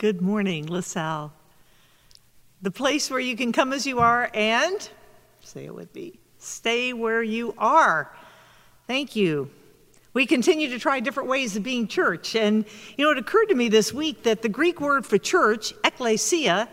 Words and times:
Good 0.00 0.22
morning, 0.22 0.64
LaSalle. 0.64 1.30
The 2.62 2.70
place 2.70 3.10
where 3.10 3.20
you 3.20 3.36
can 3.36 3.52
come 3.52 3.70
as 3.74 3.86
you 3.86 3.98
are 3.98 4.30
and, 4.32 4.88
say 5.42 5.66
it 5.66 5.74
with 5.74 5.94
me, 5.94 6.18
stay 6.38 6.94
where 6.94 7.22
you 7.22 7.54
are. 7.58 8.10
Thank 8.86 9.14
you. 9.14 9.50
We 10.14 10.24
continue 10.24 10.70
to 10.70 10.78
try 10.78 11.00
different 11.00 11.28
ways 11.28 11.54
of 11.54 11.62
being 11.62 11.86
church. 11.86 12.34
And, 12.34 12.64
you 12.96 13.04
know, 13.04 13.10
it 13.10 13.18
occurred 13.18 13.50
to 13.50 13.54
me 13.54 13.68
this 13.68 13.92
week 13.92 14.22
that 14.22 14.40
the 14.40 14.48
Greek 14.48 14.80
word 14.80 15.04
for 15.04 15.18
church, 15.18 15.74
ekklesia, 15.82 16.66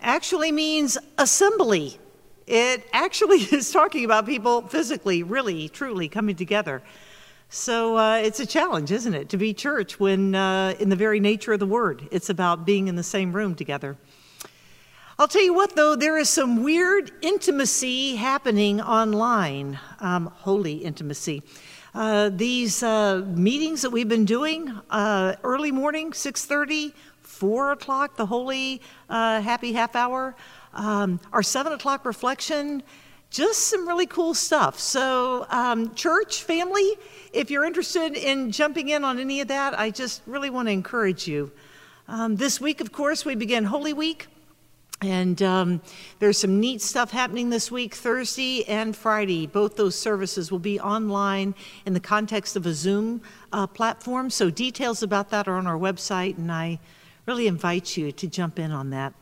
actually 0.00 0.50
means 0.50 0.98
assembly. 1.18 2.00
It 2.48 2.84
actually 2.92 3.42
is 3.52 3.70
talking 3.70 4.04
about 4.04 4.26
people 4.26 4.62
physically, 4.62 5.22
really, 5.22 5.68
truly 5.68 6.08
coming 6.08 6.34
together. 6.34 6.82
So 7.54 7.98
uh, 7.98 8.16
it's 8.16 8.40
a 8.40 8.46
challenge, 8.46 8.90
isn't 8.90 9.12
it, 9.12 9.28
to 9.28 9.36
be 9.36 9.52
church 9.52 10.00
when, 10.00 10.34
uh, 10.34 10.74
in 10.80 10.88
the 10.88 10.96
very 10.96 11.20
nature 11.20 11.52
of 11.52 11.60
the 11.60 11.66
word, 11.66 12.08
it's 12.10 12.30
about 12.30 12.64
being 12.64 12.88
in 12.88 12.96
the 12.96 13.02
same 13.02 13.30
room 13.30 13.54
together. 13.54 13.98
I'll 15.18 15.28
tell 15.28 15.42
you 15.42 15.52
what, 15.52 15.76
though, 15.76 15.94
there 15.94 16.16
is 16.16 16.30
some 16.30 16.62
weird 16.62 17.12
intimacy 17.20 18.16
happening 18.16 18.80
online, 18.80 19.78
um, 20.00 20.28
holy 20.34 20.76
intimacy. 20.76 21.42
Uh, 21.94 22.30
these 22.30 22.82
uh, 22.82 23.22
meetings 23.26 23.82
that 23.82 23.90
we've 23.90 24.08
been 24.08 24.24
doing, 24.24 24.70
uh, 24.88 25.34
early 25.44 25.72
morning, 25.72 26.12
6.30, 26.12 26.94
4 27.20 27.72
o'clock, 27.72 28.16
the 28.16 28.24
holy 28.24 28.80
uh, 29.10 29.42
happy 29.42 29.74
half 29.74 29.94
hour, 29.94 30.34
um, 30.72 31.20
our 31.34 31.42
7 31.42 31.74
o'clock 31.74 32.06
reflection, 32.06 32.82
just 33.32 33.60
some 33.68 33.88
really 33.88 34.06
cool 34.06 34.34
stuff. 34.34 34.78
So, 34.78 35.46
um, 35.48 35.94
church, 35.94 36.42
family, 36.42 36.92
if 37.32 37.50
you're 37.50 37.64
interested 37.64 38.14
in 38.14 38.52
jumping 38.52 38.90
in 38.90 39.04
on 39.04 39.18
any 39.18 39.40
of 39.40 39.48
that, 39.48 39.76
I 39.78 39.90
just 39.90 40.20
really 40.26 40.50
want 40.50 40.68
to 40.68 40.72
encourage 40.72 41.26
you. 41.26 41.50
Um, 42.08 42.36
this 42.36 42.60
week, 42.60 42.82
of 42.82 42.92
course, 42.92 43.24
we 43.24 43.34
begin 43.34 43.64
Holy 43.64 43.94
Week. 43.94 44.26
And 45.00 45.42
um, 45.42 45.80
there's 46.20 46.38
some 46.38 46.60
neat 46.60 46.80
stuff 46.80 47.10
happening 47.10 47.50
this 47.50 47.72
week, 47.72 47.94
Thursday 47.94 48.64
and 48.68 48.94
Friday. 48.94 49.48
Both 49.48 49.76
those 49.76 49.96
services 49.96 50.52
will 50.52 50.60
be 50.60 50.78
online 50.78 51.56
in 51.86 51.92
the 51.92 52.00
context 52.00 52.54
of 52.54 52.66
a 52.66 52.72
Zoom 52.72 53.20
uh, 53.52 53.66
platform. 53.66 54.30
So, 54.30 54.48
details 54.48 55.02
about 55.02 55.30
that 55.30 55.48
are 55.48 55.56
on 55.56 55.66
our 55.66 55.78
website, 55.78 56.36
and 56.36 56.52
I 56.52 56.78
really 57.26 57.48
invite 57.48 57.96
you 57.96 58.12
to 58.12 58.28
jump 58.28 58.60
in 58.60 58.70
on 58.70 58.90
that. 58.90 59.14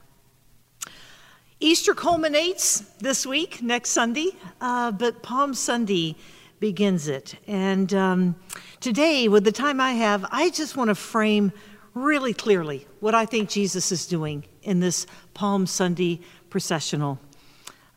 Easter 1.62 1.92
culminates 1.92 2.80
this 3.00 3.26
week, 3.26 3.62
next 3.62 3.90
Sunday, 3.90 4.30
uh, 4.62 4.90
but 4.92 5.22
Palm 5.22 5.52
Sunday 5.52 6.16
begins 6.58 7.06
it. 7.06 7.34
And 7.46 7.92
um, 7.92 8.36
today, 8.80 9.28
with 9.28 9.44
the 9.44 9.52
time 9.52 9.78
I 9.78 9.92
have, 9.92 10.24
I 10.30 10.48
just 10.48 10.74
want 10.74 10.88
to 10.88 10.94
frame 10.94 11.52
really 11.92 12.32
clearly 12.32 12.86
what 13.00 13.14
I 13.14 13.26
think 13.26 13.50
Jesus 13.50 13.92
is 13.92 14.06
doing 14.06 14.46
in 14.62 14.80
this 14.80 15.06
Palm 15.34 15.66
Sunday 15.66 16.22
processional. 16.48 17.18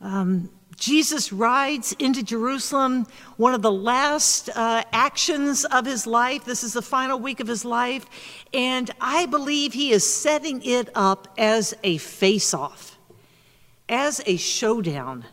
Um, 0.02 0.50
Jesus 0.76 1.32
rides 1.32 1.92
into 1.98 2.22
Jerusalem, 2.22 3.06
one 3.38 3.54
of 3.54 3.62
the 3.62 3.72
last 3.72 4.50
uh, 4.54 4.84
actions 4.92 5.64
of 5.64 5.86
his 5.86 6.06
life. 6.06 6.44
This 6.44 6.64
is 6.64 6.74
the 6.74 6.82
final 6.82 7.18
week 7.18 7.40
of 7.40 7.46
his 7.46 7.64
life. 7.64 8.04
And 8.52 8.90
I 9.00 9.24
believe 9.24 9.72
he 9.72 9.90
is 9.90 10.06
setting 10.06 10.60
it 10.62 10.90
up 10.94 11.32
as 11.38 11.74
a 11.82 11.96
face 11.96 12.52
off 12.52 12.93
as 13.88 14.20
a 14.26 14.36
showdown. 14.36 15.24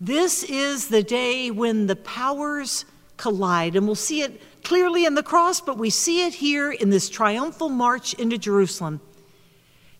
This 0.00 0.42
is 0.42 0.88
the 0.88 1.02
day 1.02 1.50
when 1.50 1.86
the 1.86 1.96
powers 1.96 2.84
collide, 3.16 3.76
and 3.76 3.86
we'll 3.86 3.94
see 3.94 4.22
it 4.22 4.42
clearly 4.64 5.04
in 5.04 5.14
the 5.14 5.22
cross, 5.22 5.60
but 5.60 5.78
we 5.78 5.90
see 5.90 6.26
it 6.26 6.34
here 6.34 6.72
in 6.72 6.90
this 6.90 7.08
triumphal 7.08 7.68
march 7.68 8.14
into 8.14 8.36
Jerusalem. 8.38 9.00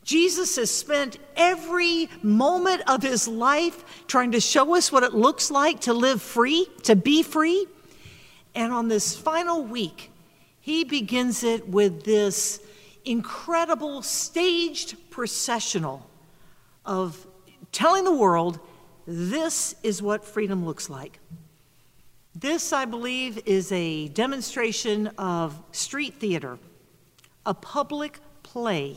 Jesus 0.05 0.57
has 0.57 0.71
spent 0.71 1.19
every 1.37 2.09
moment 2.23 2.83
of 2.89 3.03
his 3.03 3.29
life 3.29 4.07
trying 4.09 4.33
to 4.33 4.41
show 4.41 4.75
us 4.75 4.91
what 4.91 5.05
it 5.05 5.15
looks 5.15 5.51
like 5.51 5.81
to 5.81 5.93
live 5.93 6.21
free, 6.21 6.67
to 6.83 6.97
be 6.97 7.22
free. 7.22 7.67
And 8.55 8.72
on 8.72 8.89
this 8.89 9.17
final 9.17 9.62
week, 9.62 10.11
he 10.61 10.83
begins 10.83 11.45
it 11.45 11.69
with 11.69 12.05
this 12.05 12.61
incredible 13.05 14.03
staged 14.03 14.97
processional 15.11 16.09
of 16.84 17.25
telling 17.72 18.05
the 18.05 18.15
world 18.15 18.60
this 19.06 19.75
is 19.83 20.00
what 20.00 20.25
freedom 20.25 20.65
looks 20.65 20.88
like. 20.88 21.19
This, 22.34 22.72
I 22.72 22.84
believe, 22.84 23.41
is 23.47 23.72
a 23.72 24.09
demonstration 24.09 25.09
of 25.19 25.60
street 25.72 26.15
theater, 26.15 26.59
a 27.44 27.55
public 27.55 28.21
play 28.43 28.97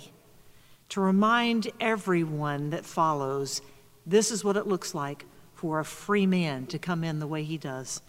to 0.89 1.01
remind 1.01 1.69
everyone 1.79 2.69
that 2.69 2.85
follows 2.85 3.61
this 4.05 4.31
is 4.31 4.43
what 4.43 4.55
it 4.55 4.67
looks 4.67 4.93
like 4.93 5.25
for 5.53 5.79
a 5.79 5.85
free 5.85 6.27
man 6.27 6.65
to 6.67 6.77
come 6.77 7.03
in 7.03 7.19
the 7.19 7.27
way 7.27 7.43
he 7.43 7.57
does. 7.57 8.01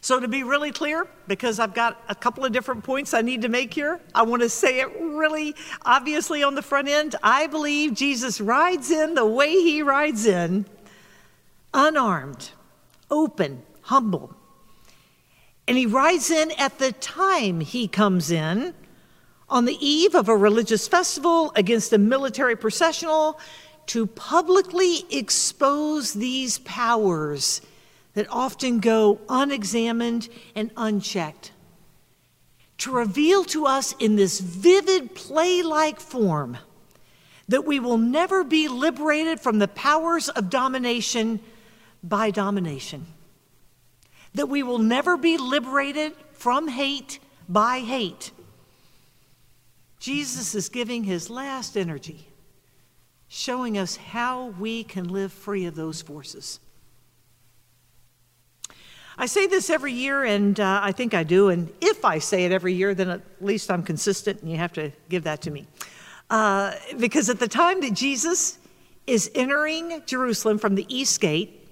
So, 0.00 0.20
to 0.20 0.28
be 0.28 0.42
really 0.42 0.72
clear, 0.72 1.06
because 1.26 1.58
I've 1.58 1.74
got 1.74 2.02
a 2.08 2.14
couple 2.14 2.44
of 2.44 2.52
different 2.52 2.84
points 2.84 3.14
I 3.14 3.22
need 3.22 3.42
to 3.42 3.48
make 3.48 3.74
here, 3.74 4.00
I 4.14 4.22
want 4.22 4.42
to 4.42 4.48
say 4.48 4.80
it 4.80 4.88
really 5.00 5.54
obviously 5.84 6.42
on 6.42 6.54
the 6.54 6.62
front 6.62 6.88
end. 6.88 7.16
I 7.22 7.46
believe 7.46 7.94
Jesus 7.94 8.40
rides 8.40 8.90
in 8.90 9.14
the 9.14 9.26
way 9.26 9.50
he 9.50 9.82
rides 9.82 10.26
in, 10.26 10.66
unarmed, 11.74 12.50
open, 13.10 13.62
humble. 13.82 14.36
And 15.68 15.76
he 15.76 15.86
rides 15.86 16.30
in 16.30 16.52
at 16.52 16.78
the 16.78 16.92
time 16.92 17.60
he 17.60 17.88
comes 17.88 18.30
in, 18.30 18.74
on 19.48 19.64
the 19.64 19.76
eve 19.84 20.14
of 20.14 20.28
a 20.28 20.36
religious 20.36 20.88
festival 20.88 21.52
against 21.56 21.92
a 21.92 21.98
military 21.98 22.56
processional, 22.56 23.38
to 23.86 24.06
publicly 24.06 25.04
expose 25.10 26.12
these 26.12 26.58
powers 26.58 27.60
that 28.16 28.26
often 28.30 28.80
go 28.80 29.20
unexamined 29.28 30.26
and 30.54 30.70
unchecked. 30.74 31.52
To 32.78 32.90
reveal 32.90 33.44
to 33.44 33.66
us 33.66 33.94
in 33.98 34.16
this 34.16 34.40
vivid 34.40 35.14
play 35.14 35.62
like 35.62 36.00
form 36.00 36.56
that 37.48 37.66
we 37.66 37.78
will 37.78 37.98
never 37.98 38.42
be 38.42 38.68
liberated 38.68 39.38
from 39.38 39.58
the 39.58 39.68
powers 39.68 40.30
of 40.30 40.48
domination 40.48 41.40
by 42.02 42.30
domination. 42.30 43.06
That 44.34 44.48
we 44.48 44.62
will 44.62 44.78
never 44.78 45.18
be 45.18 45.36
liberated 45.36 46.12
from 46.32 46.68
hate 46.68 47.18
by 47.50 47.80
hate. 47.80 48.30
Jesus 50.00 50.54
is 50.54 50.70
giving 50.70 51.04
his 51.04 51.28
last 51.28 51.76
energy, 51.76 52.28
showing 53.28 53.76
us 53.76 53.96
how 53.96 54.46
we 54.58 54.84
can 54.84 55.06
live 55.06 55.32
free 55.32 55.66
of 55.66 55.74
those 55.74 56.00
forces. 56.00 56.60
I 59.18 59.26
say 59.26 59.46
this 59.46 59.70
every 59.70 59.92
year, 59.92 60.24
and 60.24 60.60
uh, 60.60 60.80
I 60.82 60.92
think 60.92 61.14
I 61.14 61.22
do. 61.22 61.48
And 61.48 61.72
if 61.80 62.04
I 62.04 62.18
say 62.18 62.44
it 62.44 62.52
every 62.52 62.74
year, 62.74 62.94
then 62.94 63.08
at 63.08 63.22
least 63.40 63.70
I'm 63.70 63.82
consistent, 63.82 64.42
and 64.42 64.50
you 64.50 64.58
have 64.58 64.74
to 64.74 64.92
give 65.08 65.24
that 65.24 65.40
to 65.42 65.50
me. 65.50 65.66
Uh, 66.28 66.74
because 66.98 67.30
at 67.30 67.38
the 67.38 67.48
time 67.48 67.80
that 67.80 67.94
Jesus 67.94 68.58
is 69.06 69.30
entering 69.34 70.02
Jerusalem 70.04 70.58
from 70.58 70.74
the 70.74 70.84
east 70.94 71.20
gate, 71.20 71.66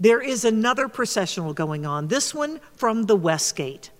there 0.00 0.20
is 0.20 0.44
another 0.44 0.88
processional 0.88 1.52
going 1.52 1.84
on, 1.84 2.08
this 2.08 2.34
one 2.34 2.60
from 2.74 3.04
the 3.04 3.16
west 3.16 3.56
gate. 3.56 3.90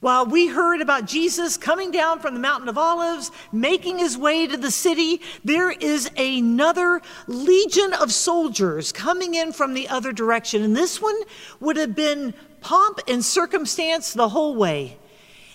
While 0.00 0.26
we 0.26 0.46
heard 0.46 0.82
about 0.82 1.06
Jesus 1.06 1.56
coming 1.56 1.90
down 1.90 2.20
from 2.20 2.34
the 2.34 2.40
Mountain 2.40 2.68
of 2.68 2.76
Olives, 2.76 3.30
making 3.50 3.98
his 3.98 4.16
way 4.16 4.46
to 4.46 4.56
the 4.56 4.70
city, 4.70 5.22
there 5.42 5.70
is 5.70 6.10
another 6.16 7.00
legion 7.26 7.94
of 7.94 8.12
soldiers 8.12 8.92
coming 8.92 9.34
in 9.34 9.52
from 9.52 9.72
the 9.72 9.88
other 9.88 10.12
direction. 10.12 10.62
And 10.62 10.76
this 10.76 11.00
one 11.00 11.16
would 11.60 11.78
have 11.78 11.94
been 11.94 12.34
pomp 12.60 13.00
and 13.08 13.24
circumstance 13.24 14.12
the 14.12 14.28
whole 14.28 14.54
way. 14.54 14.98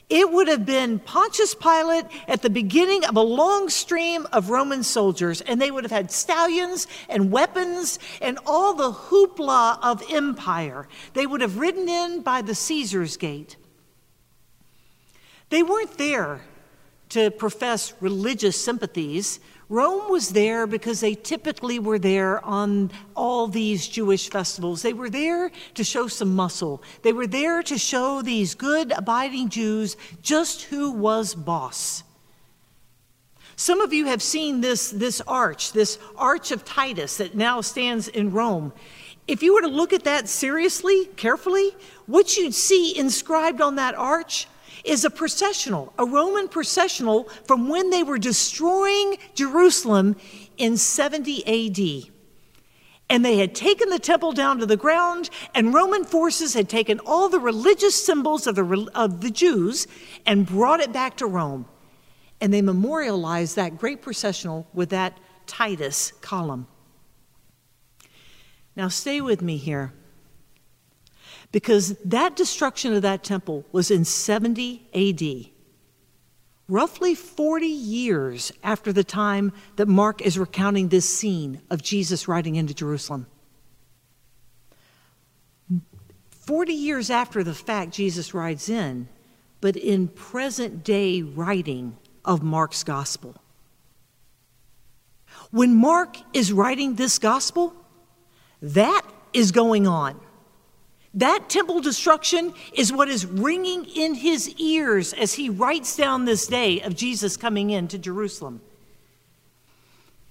It 0.10 0.30
would 0.30 0.50
have 0.50 0.66
been 0.66 1.00
Pontius 1.00 1.56
Pilate 1.56 2.06
at 2.28 2.42
the 2.42 2.50
beginning 2.50 3.06
of 3.06 3.16
a 3.16 3.22
long 3.22 3.70
stream 3.70 4.28
of 4.34 4.50
Roman 4.50 4.84
soldiers, 4.84 5.40
and 5.40 5.62
they 5.62 5.72
would 5.72 5.86
have 5.86 5.92
had 5.92 6.12
stallions 6.12 6.88
and 7.08 7.32
weapons 7.32 7.98
and 8.22 8.38
all 8.46 8.74
the 8.74 8.92
hoopla 8.92 9.80
of 9.82 10.04
empire. 10.12 10.90
They 11.14 11.26
would 11.26 11.40
have 11.40 11.60
ridden 11.60 11.88
in 11.88 12.24
by 12.24 12.42
the 12.42 12.56
Caesar's 12.56 13.16
gate. 13.16 13.56
They 15.52 15.64
weren't 15.64 15.98
there 15.98 16.40
to 17.10 17.30
profess 17.30 17.94
religious 18.00 18.60
sympathies. 18.60 19.42
Rome 19.68 20.10
was 20.10 20.30
there 20.30 20.66
because 20.66 21.02
they 21.02 21.14
typically 21.14 21.78
were 21.78 22.00
there 22.00 22.44
on 22.46 22.90
all 23.18 23.48
these 23.48 23.86
Jewish 23.86 24.30
festivals. 24.30 24.82
They 24.82 24.94
were 24.94 25.10
there 25.10 25.52
to 25.76 25.84
show 25.84 26.08
some 26.08 26.34
muscle. 26.34 26.82
They 27.02 27.12
were 27.12 27.28
there 27.28 27.62
to 27.64 27.78
show 27.78 28.22
these 28.22 28.56
good, 28.56 28.94
abiding 28.94 29.50
Jews 29.50 29.98
just 30.22 30.64
who 30.64 30.90
was 30.90 31.36
boss. 31.36 32.04
Some 33.58 33.82
of 33.82 33.92
you 33.92 34.06
have 34.06 34.22
seen 34.22 34.62
this, 34.62 34.90
this 34.90 35.20
arch, 35.28 35.74
this 35.74 36.00
Arch 36.16 36.52
of 36.52 36.64
Titus 36.64 37.18
that 37.18 37.36
now 37.36 37.60
stands 37.60 38.08
in 38.08 38.32
Rome. 38.32 38.72
If 39.28 39.44
you 39.44 39.54
were 39.54 39.62
to 39.62 39.68
look 39.68 39.92
at 39.92 40.06
that 40.06 40.30
seriously, 40.30 41.08
carefully, 41.18 41.72
what 42.06 42.38
you'd 42.38 42.56
see 42.56 42.98
inscribed 42.98 43.60
on 43.60 43.76
that 43.76 43.96
arch 43.96 44.48
is 44.84 45.06
a 45.06 45.10
processional, 45.10 45.94
a 45.98 46.06
Roman 46.06 46.48
processional 46.48 47.26
from 47.46 47.70
when 47.70 47.90
they 47.90 48.04
were 48.04 48.18
destroying 48.18 49.18
Jerusalem 49.36 50.16
in 50.58 50.78
70 50.78 51.46
AD. 51.48 52.12
And 53.10 53.26
they 53.26 53.38
had 53.38 53.54
taken 53.54 53.90
the 53.90 54.00
temple 54.00 54.32
down 54.32 54.60
to 54.60 54.66
the 54.66 54.78
ground, 54.78 55.30
and 55.54 55.74
Roman 55.74 56.06
forces 56.06 56.54
had 56.54 56.70
taken 56.70 57.00
all 57.06 57.28
the 57.28 57.40
religious 57.40 58.06
symbols 58.06 58.48
of 58.48 58.56
the, 58.56 58.90
of 58.96 59.22
the 59.22 59.32
Jews 59.32 59.86
and 60.26 60.46
brought 60.46 60.80
it 60.80 60.94
back 60.94 61.18
to 61.18 61.26
Rome. 61.26 61.66
And 62.40 62.54
they 62.54 62.62
memorialized 62.62 63.58
that 63.58 63.78
great 63.78 64.02
processional 64.02 64.66
with 64.74 64.90
that 64.90 65.20
Titus 65.46 66.14
column. 66.22 66.68
Now, 68.76 68.88
stay 68.88 69.20
with 69.20 69.42
me 69.42 69.58
here 69.58 69.94
because 71.52 71.98
that 72.06 72.36
destruction 72.36 72.94
of 72.94 73.02
that 73.02 73.24
temple 73.24 73.66
was 73.72 73.92
in 73.92 74.06
70 74.06 74.88
AD, 74.94 75.52
roughly 76.68 77.14
40 77.14 77.66
years 77.66 78.52
after 78.64 78.94
the 78.94 79.04
time 79.04 79.52
that 79.76 79.88
Mark 79.88 80.22
is 80.22 80.40
recounting 80.40 80.88
this 80.88 81.08
scene 81.08 81.62
of 81.70 81.82
Jesus 81.82 82.28
riding 82.28 82.56
into 82.56 82.74
Jerusalem. 82.74 83.28
40 86.30 86.74
years 86.74 87.10
after 87.10 87.44
the 87.44 87.54
fact, 87.54 87.92
Jesus 87.92 88.34
rides 88.34 88.70
in, 88.70 89.08
but 89.60 89.76
in 89.76 90.08
present 90.08 90.84
day 90.84 91.22
writing 91.22 91.98
of 92.26 92.42
Mark's 92.42 92.84
gospel. 92.84 93.36
When 95.52 95.76
Mark 95.76 96.18
is 96.34 96.52
writing 96.52 96.96
this 96.96 97.20
gospel, 97.20 97.74
that 98.62 99.02
is 99.34 99.52
going 99.52 99.88
on. 99.88 100.20
That 101.14 101.50
temple 101.50 101.82
destruction 101.82 102.54
is 102.74 102.94
what 102.94 103.10
is 103.10 103.26
ringing 103.26 103.86
in 103.86 104.14
his 104.14 104.50
ears 104.58 105.12
as 105.14 105.34
he 105.34 105.50
writes 105.50 105.98
down 105.98 106.26
this 106.26 106.48
day 106.48 106.80
of 106.82 106.96
Jesus 106.96 107.36
coming 107.36 107.70
into 107.70 107.98
Jerusalem. 107.98 108.62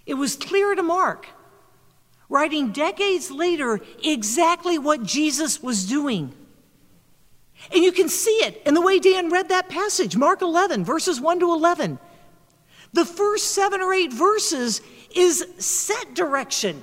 It 0.07 0.15
was 0.15 0.37
clear 0.37 0.75
to 0.75 0.83
Mark, 0.83 1.27
writing 2.31 2.73
decades 2.73 3.31
later, 3.31 3.81
exactly 4.03 4.79
what 4.79 5.03
Jesus 5.03 5.63
was 5.63 5.87
doing. 5.87 6.33
And 7.71 7.85
you 7.85 7.93
can 7.93 8.09
see 8.09 8.31
it 8.31 8.63
in 8.65 8.73
the 8.73 8.81
way 8.81 8.99
Dan 8.99 9.29
read 9.29 9.51
that 9.51 9.69
passage, 9.69 10.17
Mark 10.17 10.41
11, 10.41 10.85
verses 10.85 11.21
1 11.21 11.41
to 11.41 11.53
11. 11.53 11.99
The 12.95 13.05
first 13.05 13.53
seven 13.53 13.83
or 13.83 13.93
eight 13.93 14.13
verses 14.13 14.81
is 15.15 15.47
set 15.59 16.15
direction. 16.15 16.83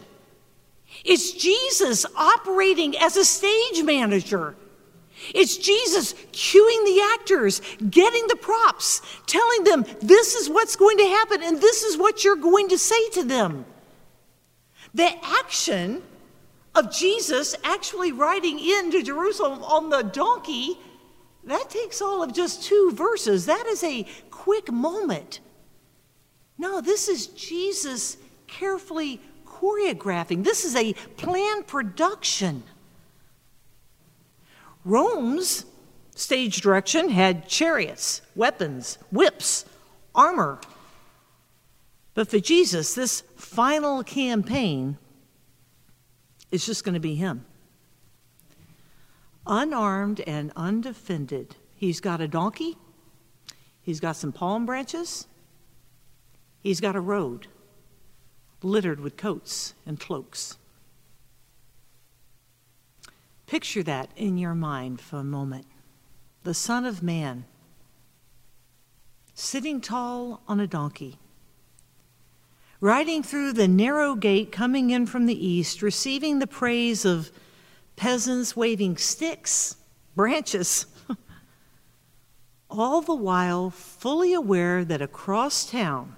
It's 1.04 1.32
Jesus 1.32 2.06
operating 2.16 2.98
as 2.98 3.18
a 3.18 3.26
stage 3.26 3.84
manager. 3.84 4.56
It's 5.34 5.58
Jesus 5.58 6.14
cueing 6.32 6.86
the 6.86 7.18
actors, 7.20 7.62
getting 7.90 8.28
the 8.28 8.36
props, 8.36 9.02
telling 9.26 9.64
them 9.64 9.86
this 10.02 10.36
is 10.36 10.50
what's 10.50 10.76
going 10.76 10.98
to 10.98 11.06
happen 11.06 11.42
and 11.44 11.60
this 11.60 11.84
is 11.84 11.98
what 11.98 12.24
you're 12.24 12.36
going 12.36 12.70
to 12.70 12.78
say 12.78 13.10
to 13.12 13.24
them. 13.24 13.66
The 14.94 15.10
action 15.24 16.04
of 16.76 16.92
Jesus 16.92 17.56
actually 17.64 18.12
riding 18.12 18.60
into 18.60 19.04
Jerusalem 19.04 19.64
on 19.64 19.90
the 19.90 20.04
donkey, 20.04 20.78
that 21.46 21.70
takes 21.70 22.02
all 22.02 22.22
of 22.22 22.34
just 22.34 22.64
two 22.64 22.92
verses. 22.94 23.46
That 23.48 23.66
is 23.66 23.84
a 23.84 24.06
quick 24.30 24.72
moment. 24.72 25.40
No, 26.58 26.82
this 26.82 27.08
is 27.08 27.28
Jesus 27.28 28.18
carefully 28.48 29.20
choreographing. 29.68 30.44
This 30.44 30.66
is 30.66 30.76
a 30.76 30.94
planned 31.18 31.68
production. 31.68 32.64
Rome's 34.86 35.66
stage 36.16 36.62
direction 36.62 37.10
had 37.10 37.48
chariots, 37.48 38.22
weapons, 38.36 38.98
whips, 39.12 39.66
armor. 40.16 40.60
But 42.14 42.30
for 42.30 42.40
Jesus, 42.40 42.96
this 42.96 43.22
final 43.36 44.04
campaign 44.04 44.98
is 46.52 46.66
just 46.66 46.84
going 46.84 46.94
to 46.94 47.00
be 47.00 47.16
him. 47.16 47.46
Unarmed 49.46 50.22
and 50.22 50.52
undefended. 50.56 51.56
He's 51.76 52.02
got 52.02 52.22
a 52.22 52.28
donkey, 52.28 52.76
he's 53.82 54.00
got 54.00 54.16
some 54.16 54.32
palm 54.32 54.66
branches, 54.66 55.28
he's 56.60 56.82
got 56.82 56.96
a 56.96 57.00
road 57.00 57.48
littered 58.64 59.00
with 59.00 59.18
coats 59.18 59.74
and 59.86 60.00
cloaks. 60.00 60.58
Picture 63.46 63.84
that 63.84 64.10
in 64.16 64.38
your 64.38 64.56
mind 64.56 65.00
for 65.00 65.18
a 65.18 65.24
moment. 65.24 65.66
The 66.44 66.54
Son 66.54 66.86
of 66.86 67.02
Man, 67.02 67.46
sitting 69.34 69.80
tall 69.80 70.42
on 70.48 70.60
a 70.60 70.68
donkey, 70.68 71.18
riding 72.80 73.24
through 73.24 73.54
the 73.54 73.68
narrow 73.68 74.16
gate 74.16 74.52
coming 74.52 74.90
in 74.90 75.06
from 75.06 75.26
the 75.26 75.46
east, 75.46 75.82
receiving 75.82 76.40
the 76.40 76.48
praise 76.48 77.06
of 77.06 77.32
peasants 77.96 78.56
waving 78.56 78.98
sticks, 78.98 79.78
branches, 80.16 80.86
all 82.70 83.02
the 83.02 83.16
while 83.16 83.70
fully 83.70 84.34
aware 84.34 84.84
that 84.84 85.02
across 85.02 85.70
town, 85.70 86.16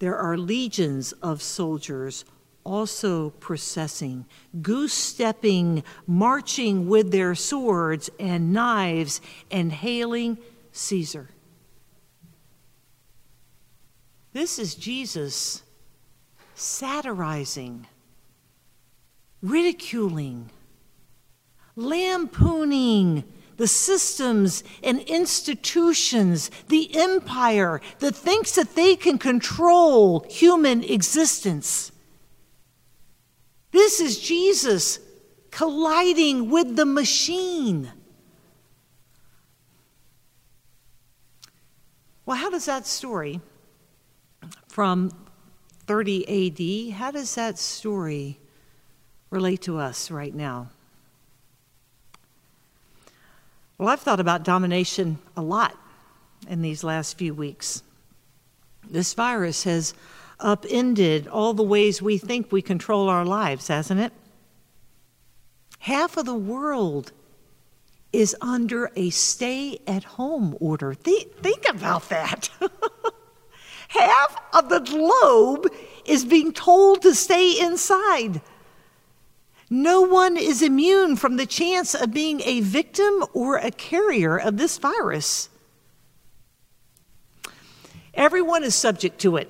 there 0.00 0.16
are 0.16 0.36
legions 0.36 1.12
of 1.22 1.40
soldiers 1.40 2.24
also 2.64 3.30
processing, 3.30 4.26
goose 4.60 4.92
stepping, 4.92 5.82
marching 6.06 6.88
with 6.88 7.10
their 7.10 7.34
swords 7.34 8.10
and 8.18 8.52
knives, 8.52 9.20
and 9.50 9.72
hailing 9.72 10.38
Caesar. 10.72 11.28
This 14.32 14.58
is 14.58 14.74
Jesus 14.74 15.62
satirizing, 16.54 17.86
ridiculing, 19.42 20.50
lampooning 21.76 23.24
the 23.60 23.68
systems 23.68 24.64
and 24.82 25.00
institutions, 25.00 26.50
the 26.68 26.96
empire 26.96 27.82
that 27.98 28.16
thinks 28.16 28.52
that 28.52 28.74
they 28.74 28.96
can 28.96 29.18
control 29.18 30.24
human 30.30 30.82
existence. 30.82 31.92
This 33.70 34.00
is 34.00 34.18
Jesus 34.18 34.98
colliding 35.50 36.48
with 36.48 36.74
the 36.74 36.86
machine. 36.86 37.92
Well, 42.24 42.38
how 42.38 42.48
does 42.48 42.64
that 42.64 42.86
story 42.86 43.42
from 44.68 45.10
30 45.86 46.94
AD, 46.94 46.94
how 46.96 47.10
does 47.10 47.34
that 47.34 47.58
story 47.58 48.40
relate 49.28 49.60
to 49.62 49.76
us 49.76 50.10
right 50.10 50.34
now? 50.34 50.70
Well, 53.80 53.88
I've 53.88 54.00
thought 54.00 54.20
about 54.20 54.42
domination 54.42 55.18
a 55.38 55.40
lot 55.40 55.74
in 56.46 56.60
these 56.60 56.84
last 56.84 57.16
few 57.16 57.32
weeks. 57.32 57.82
This 58.86 59.14
virus 59.14 59.64
has 59.64 59.94
upended 60.38 61.26
all 61.26 61.54
the 61.54 61.62
ways 61.62 62.02
we 62.02 62.18
think 62.18 62.52
we 62.52 62.60
control 62.60 63.08
our 63.08 63.24
lives, 63.24 63.68
hasn't 63.68 63.98
it? 63.98 64.12
Half 65.78 66.18
of 66.18 66.26
the 66.26 66.34
world 66.34 67.12
is 68.12 68.36
under 68.42 68.92
a 68.96 69.08
stay 69.08 69.78
at 69.86 70.04
home 70.04 70.58
order. 70.60 70.92
think 70.92 71.66
about 71.66 72.10
that. 72.10 72.50
Half 73.88 74.36
of 74.52 74.68
the 74.68 74.80
globe 74.80 75.72
is 76.04 76.26
being 76.26 76.52
told 76.52 77.00
to 77.00 77.14
stay 77.14 77.58
inside. 77.58 78.42
No 79.72 80.00
one 80.00 80.36
is 80.36 80.62
immune 80.62 81.14
from 81.14 81.36
the 81.36 81.46
chance 81.46 81.94
of 81.94 82.12
being 82.12 82.40
a 82.44 82.60
victim 82.60 83.24
or 83.32 83.56
a 83.56 83.70
carrier 83.70 84.36
of 84.36 84.56
this 84.56 84.78
virus. 84.78 85.48
Everyone 88.12 88.64
is 88.64 88.74
subject 88.74 89.20
to 89.20 89.36
it. 89.36 89.48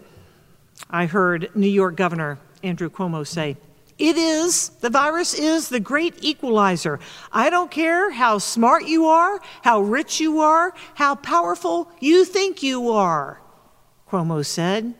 I 0.91 1.07
heard 1.07 1.51
New 1.55 1.69
York 1.69 1.97
Governor 1.97 2.39
Andrew 2.63 2.91
Cuomo 2.91 3.27
say, 3.27 3.57
It 3.97 4.19
is, 4.19 4.69
the 4.81 4.91
virus 4.91 5.33
is 5.33 5.71
the 5.71 5.81
great 5.81 6.23
equalizer. 6.23 7.01
I 7.33 7.49
don't 7.49 7.71
care 7.71 8.11
how 8.11 8.37
smart 8.37 8.85
you 8.85 9.07
are, 9.07 9.41
how 9.63 9.81
rich 9.81 10.21
you 10.21 10.41
are, 10.41 10.75
how 10.97 11.15
powerful 11.15 11.91
you 11.99 12.27
think 12.27 12.63
you 12.63 12.91
are, 12.91 13.41
Cuomo 14.11 14.45
said. 14.45 14.95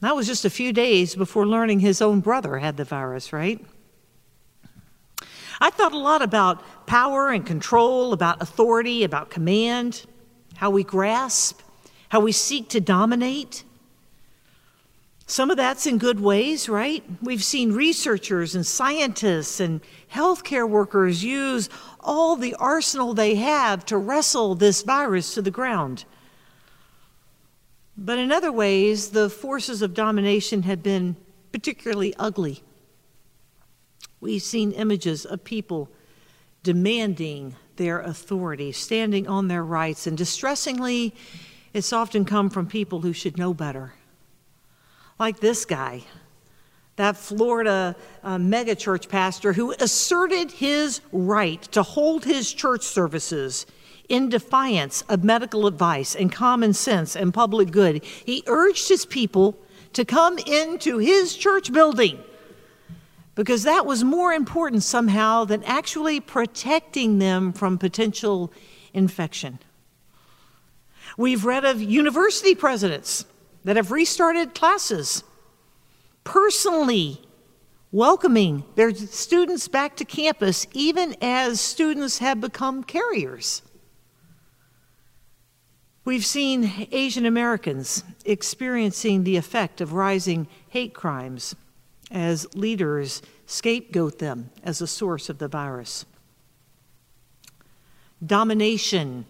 That 0.00 0.14
was 0.14 0.26
just 0.26 0.44
a 0.44 0.50
few 0.50 0.72
days 0.72 1.14
before 1.14 1.46
learning 1.46 1.80
his 1.80 2.02
own 2.02 2.20
brother 2.20 2.58
had 2.58 2.76
the 2.76 2.84
virus, 2.84 3.32
right? 3.32 3.64
I 5.60 5.70
thought 5.70 5.92
a 5.92 5.98
lot 5.98 6.20
about 6.20 6.86
power 6.86 7.30
and 7.30 7.46
control, 7.46 8.12
about 8.12 8.42
authority, 8.42 9.04
about 9.04 9.30
command, 9.30 10.04
how 10.56 10.70
we 10.70 10.84
grasp, 10.84 11.60
how 12.10 12.20
we 12.20 12.32
seek 12.32 12.68
to 12.70 12.80
dominate. 12.80 13.64
Some 15.26 15.50
of 15.50 15.56
that's 15.56 15.86
in 15.86 15.98
good 15.98 16.20
ways, 16.20 16.68
right? 16.68 17.02
We've 17.22 17.42
seen 17.42 17.72
researchers 17.72 18.54
and 18.54 18.66
scientists 18.66 19.58
and 19.58 19.80
healthcare 20.12 20.68
workers 20.68 21.24
use 21.24 21.68
all 22.00 22.36
the 22.36 22.54
arsenal 22.54 23.14
they 23.14 23.34
have 23.36 23.84
to 23.86 23.96
wrestle 23.96 24.54
this 24.54 24.82
virus 24.82 25.34
to 25.34 25.42
the 25.42 25.50
ground. 25.50 26.04
But 27.96 28.18
in 28.18 28.30
other 28.30 28.52
ways, 28.52 29.10
the 29.10 29.30
forces 29.30 29.80
of 29.80 29.94
domination 29.94 30.64
have 30.64 30.82
been 30.82 31.16
particularly 31.50 32.14
ugly. 32.18 32.62
We've 34.20 34.42
seen 34.42 34.72
images 34.72 35.24
of 35.24 35.44
people 35.44 35.88
demanding 36.62 37.56
their 37.76 38.00
authority, 38.00 38.72
standing 38.72 39.26
on 39.28 39.48
their 39.48 39.64
rights, 39.64 40.06
and 40.06 40.16
distressingly, 40.16 41.14
it's 41.72 41.92
often 41.92 42.24
come 42.24 42.50
from 42.50 42.66
people 42.66 43.02
who 43.02 43.12
should 43.12 43.38
know 43.38 43.54
better. 43.54 43.94
Like 45.18 45.40
this 45.40 45.64
guy, 45.64 46.02
that 46.96 47.16
Florida 47.16 47.94
uh, 48.22 48.36
megachurch 48.36 49.08
pastor 49.08 49.52
who 49.52 49.72
asserted 49.72 50.50
his 50.50 51.00
right 51.12 51.62
to 51.72 51.82
hold 51.82 52.24
his 52.24 52.52
church 52.52 52.82
services 52.82 53.66
in 54.08 54.28
defiance 54.28 55.02
of 55.08 55.24
medical 55.24 55.66
advice 55.66 56.14
and 56.14 56.30
common 56.32 56.72
sense 56.72 57.16
and 57.16 57.32
public 57.32 57.70
good. 57.70 58.04
He 58.04 58.42
urged 58.46 58.88
his 58.88 59.06
people 59.06 59.58
to 59.92 60.04
come 60.04 60.38
into 60.38 60.98
his 60.98 61.34
church 61.36 61.72
building 61.72 62.18
because 63.34 63.62
that 63.64 63.86
was 63.86 64.02
more 64.02 64.32
important 64.32 64.82
somehow 64.82 65.44
than 65.44 65.62
actually 65.64 66.20
protecting 66.20 67.18
them 67.18 67.52
from 67.52 67.78
potential 67.78 68.52
infection. 68.92 69.58
We've 71.16 71.44
read 71.44 71.64
of 71.64 71.80
university 71.80 72.54
presidents 72.54 73.24
that 73.64 73.76
have 73.76 73.92
restarted 73.92 74.54
classes, 74.54 75.22
personally 76.24 77.20
welcoming 77.92 78.64
their 78.74 78.94
students 78.94 79.68
back 79.68 79.96
to 79.96 80.04
campus, 80.04 80.66
even 80.72 81.14
as 81.22 81.60
students 81.60 82.18
have 82.18 82.40
become 82.40 82.84
carriers. 82.84 83.62
We've 86.06 86.24
seen 86.24 86.86
Asian 86.92 87.26
Americans 87.26 88.04
experiencing 88.24 89.24
the 89.24 89.36
effect 89.36 89.80
of 89.80 89.92
rising 89.92 90.46
hate 90.68 90.94
crimes 90.94 91.56
as 92.12 92.46
leaders 92.54 93.22
scapegoat 93.46 94.20
them 94.20 94.50
as 94.62 94.80
a 94.80 94.86
source 94.86 95.28
of 95.28 95.38
the 95.38 95.48
virus. 95.48 96.06
Domination 98.24 99.26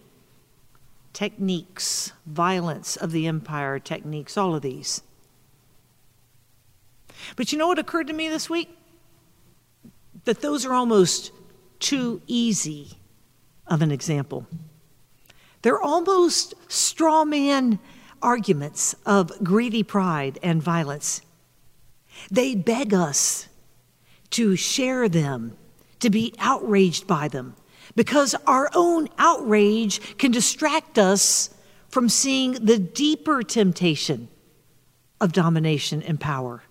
techniques, 1.14 2.12
violence 2.26 2.96
of 2.96 3.10
the 3.10 3.26
empire 3.26 3.78
techniques, 3.78 4.36
all 4.36 4.54
of 4.54 4.60
these. 4.60 5.00
But 7.36 7.52
you 7.52 7.58
know 7.58 7.68
what 7.68 7.78
occurred 7.78 8.08
to 8.08 8.12
me 8.12 8.28
this 8.28 8.50
week? 8.50 8.68
That 10.26 10.42
those 10.42 10.66
are 10.66 10.74
almost 10.74 11.32
too 11.78 12.20
easy 12.26 12.98
of 13.66 13.80
an 13.80 13.90
example. 13.90 14.46
They're 15.62 15.80
almost 15.80 16.54
straw 16.68 17.24
man 17.24 17.78
arguments 18.22 18.94
of 19.04 19.32
greedy 19.42 19.82
pride 19.82 20.38
and 20.42 20.62
violence. 20.62 21.22
They 22.30 22.54
beg 22.54 22.94
us 22.94 23.48
to 24.30 24.56
share 24.56 25.08
them, 25.08 25.56
to 26.00 26.10
be 26.10 26.34
outraged 26.38 27.06
by 27.06 27.28
them, 27.28 27.54
because 27.94 28.34
our 28.46 28.70
own 28.74 29.08
outrage 29.18 30.18
can 30.18 30.30
distract 30.30 30.98
us 30.98 31.50
from 31.88 32.08
seeing 32.08 32.52
the 32.52 32.78
deeper 32.78 33.42
temptation 33.42 34.28
of 35.20 35.32
domination 35.32 36.02
and 36.02 36.20
power. 36.20 36.62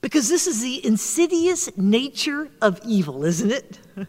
Because 0.00 0.28
this 0.28 0.46
is 0.46 0.62
the 0.62 0.84
insidious 0.84 1.74
nature 1.76 2.48
of 2.60 2.80
evil, 2.86 3.24
isn't 3.24 3.50
it? 3.50 3.78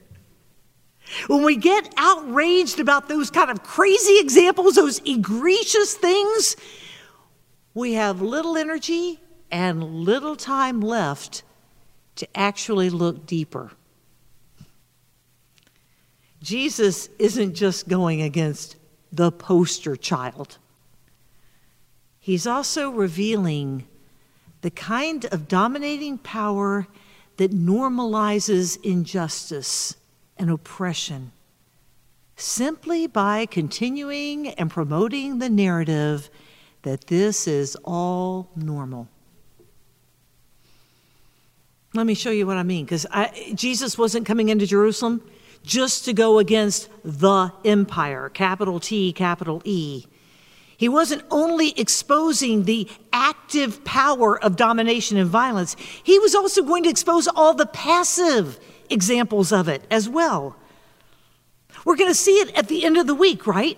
When 1.28 1.44
we 1.44 1.56
get 1.56 1.94
outraged 1.98 2.80
about 2.80 3.08
those 3.08 3.30
kind 3.30 3.52
of 3.52 3.64
crazy 3.64 4.20
examples, 4.20 4.76
those 4.76 5.00
egregious 5.06 5.94
things, 5.94 6.56
we 7.74 7.94
have 7.94 8.22
little 8.22 8.58
energy 8.58 9.20
and 9.52 9.84
little 9.84 10.36
time 10.36 10.82
left 10.82 11.44
to 12.16 12.28
actually 12.36 12.90
look 12.90 13.26
deeper. 13.26 13.72
Jesus 16.42 17.10
isn't 17.20 17.56
just 17.56 17.88
going 17.88 18.22
against 18.22 18.76
the 19.12 19.32
poster 19.32 19.96
child, 19.96 20.58
he's 22.20 22.46
also 22.46 22.90
revealing 22.90 23.88
the 24.62 24.72
kind 24.72 25.26
of 25.26 25.48
dominating 25.48 26.18
power 26.18 26.88
that 27.38 27.52
normalizes 27.52 28.84
injustice 28.84 29.96
and 30.38 30.50
oppression 30.50 31.32
simply 32.36 33.08
by 33.08 33.46
continuing 33.46 34.50
and 34.50 34.70
promoting 34.70 35.40
the 35.40 35.50
narrative 35.50 36.30
that 36.82 37.08
this 37.08 37.48
is 37.48 37.76
all 37.84 38.50
normal. 38.56 39.08
Let 41.94 42.06
me 42.06 42.14
show 42.14 42.32
you 42.32 42.46
what 42.46 42.58
I 42.58 42.64
mean, 42.64 42.84
because 42.84 43.06
Jesus 43.54 43.98
wasn't 43.98 44.26
coming 44.26 44.50
into 44.50 44.68
Jerusalem 44.68 45.22
just 45.64 46.06
to 46.06 46.14
go 46.14 46.40
against 46.40 46.90
the 47.04 47.52
empire, 47.64 48.30
capital 48.30 48.80
T, 48.80 49.14
capital 49.14 49.62
E. 49.64 50.06
He 50.78 50.90
wasn't 50.90 51.24
only 51.32 51.72
exposing 51.80 52.64
the 52.64 52.90
active 53.14 53.84
power 53.86 54.38
of 54.44 54.58
domination 54.58 55.18
and 55.18 55.30
violence, 55.30 55.78
he 56.04 56.20
was 56.20 56.36
also 56.36 56.64
going 56.64 56.84
to 56.84 56.90
expose 56.90 57.30
all 57.30 57.54
the 57.54 57.66
passive 57.66 58.60
examples 58.90 59.52
of 59.52 59.68
it 59.68 59.84
as 59.90 60.08
well. 60.10 60.56
We're 61.84 61.96
going 61.96 62.10
to 62.10 62.16
see 62.16 62.40
it 62.40 62.56
at 62.56 62.68
the 62.68 62.84
end 62.84 62.98
of 62.98 63.08
the 63.08 63.16
week, 63.16 63.46
right? 63.46 63.78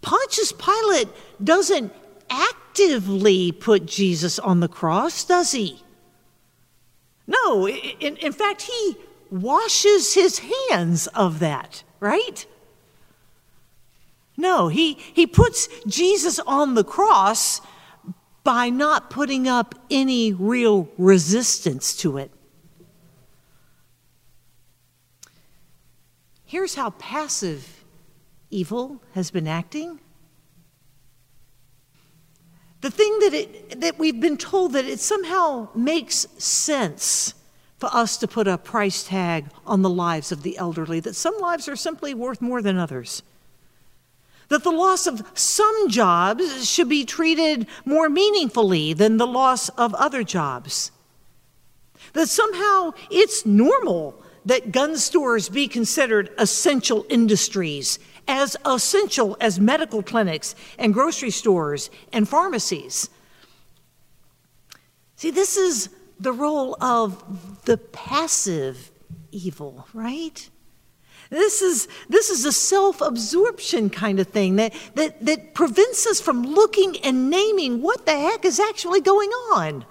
Pontius 0.00 0.52
Pilate 0.52 1.08
doesn't 1.42 1.92
actively 2.28 3.52
put 3.52 3.86
Jesus 3.86 4.38
on 4.38 4.60
the 4.60 4.68
cross, 4.68 5.24
does 5.24 5.52
he? 5.52 5.82
No, 7.26 7.68
in, 7.68 8.16
in 8.16 8.32
fact, 8.32 8.62
he 8.62 8.96
washes 9.30 10.14
his 10.14 10.40
hands 10.70 11.06
of 11.08 11.38
that, 11.38 11.84
right? 12.00 12.46
No, 14.36 14.68
he, 14.68 14.94
he 14.94 15.26
puts 15.26 15.68
Jesus 15.86 16.40
on 16.40 16.74
the 16.74 16.84
cross 16.84 17.60
by 18.44 18.70
not 18.70 19.08
putting 19.08 19.46
up 19.46 19.74
any 19.90 20.32
real 20.32 20.88
resistance 20.98 21.96
to 21.98 22.16
it. 22.18 22.30
Here's 26.52 26.74
how 26.74 26.90
passive 26.90 27.82
evil 28.50 29.02
has 29.14 29.30
been 29.30 29.48
acting. 29.48 30.00
The 32.82 32.90
thing 32.90 33.18
that, 33.20 33.32
it, 33.32 33.80
that 33.80 33.98
we've 33.98 34.20
been 34.20 34.36
told 34.36 34.74
that 34.74 34.84
it 34.84 35.00
somehow 35.00 35.70
makes 35.74 36.26
sense 36.36 37.32
for 37.78 37.88
us 37.90 38.18
to 38.18 38.28
put 38.28 38.46
a 38.46 38.58
price 38.58 39.02
tag 39.02 39.46
on 39.64 39.80
the 39.80 39.88
lives 39.88 40.30
of 40.30 40.42
the 40.42 40.58
elderly, 40.58 41.00
that 41.00 41.16
some 41.16 41.38
lives 41.38 41.70
are 41.70 41.74
simply 41.74 42.12
worth 42.12 42.42
more 42.42 42.60
than 42.60 42.76
others. 42.76 43.22
That 44.50 44.62
the 44.62 44.70
loss 44.70 45.06
of 45.06 45.26
some 45.32 45.88
jobs 45.88 46.68
should 46.68 46.90
be 46.90 47.06
treated 47.06 47.66
more 47.86 48.10
meaningfully 48.10 48.92
than 48.92 49.16
the 49.16 49.26
loss 49.26 49.70
of 49.70 49.94
other 49.94 50.22
jobs. 50.22 50.90
That 52.12 52.28
somehow 52.28 52.92
it's 53.10 53.46
normal 53.46 54.21
that 54.46 54.72
gun 54.72 54.96
stores 54.96 55.48
be 55.48 55.68
considered 55.68 56.30
essential 56.38 57.06
industries, 57.08 57.98
as 58.28 58.56
essential 58.64 59.36
as 59.40 59.60
medical 59.60 60.02
clinics 60.02 60.54
and 60.78 60.94
grocery 60.94 61.30
stores 61.30 61.90
and 62.12 62.28
pharmacies. 62.28 63.08
See, 65.16 65.30
this 65.30 65.56
is 65.56 65.88
the 66.18 66.32
role 66.32 66.76
of 66.80 67.64
the 67.64 67.76
passive 67.76 68.90
evil, 69.30 69.86
right? 69.92 70.48
This 71.30 71.62
is, 71.62 71.88
this 72.08 72.28
is 72.28 72.44
a 72.44 72.52
self 72.52 73.00
absorption 73.00 73.88
kind 73.88 74.20
of 74.20 74.28
thing 74.28 74.56
that, 74.56 74.74
that, 74.94 75.24
that 75.24 75.54
prevents 75.54 76.06
us 76.06 76.20
from 76.20 76.42
looking 76.42 76.96
and 76.98 77.30
naming 77.30 77.80
what 77.80 78.04
the 78.04 78.12
heck 78.12 78.44
is 78.44 78.60
actually 78.60 79.00
going 79.00 79.30
on. 79.30 79.86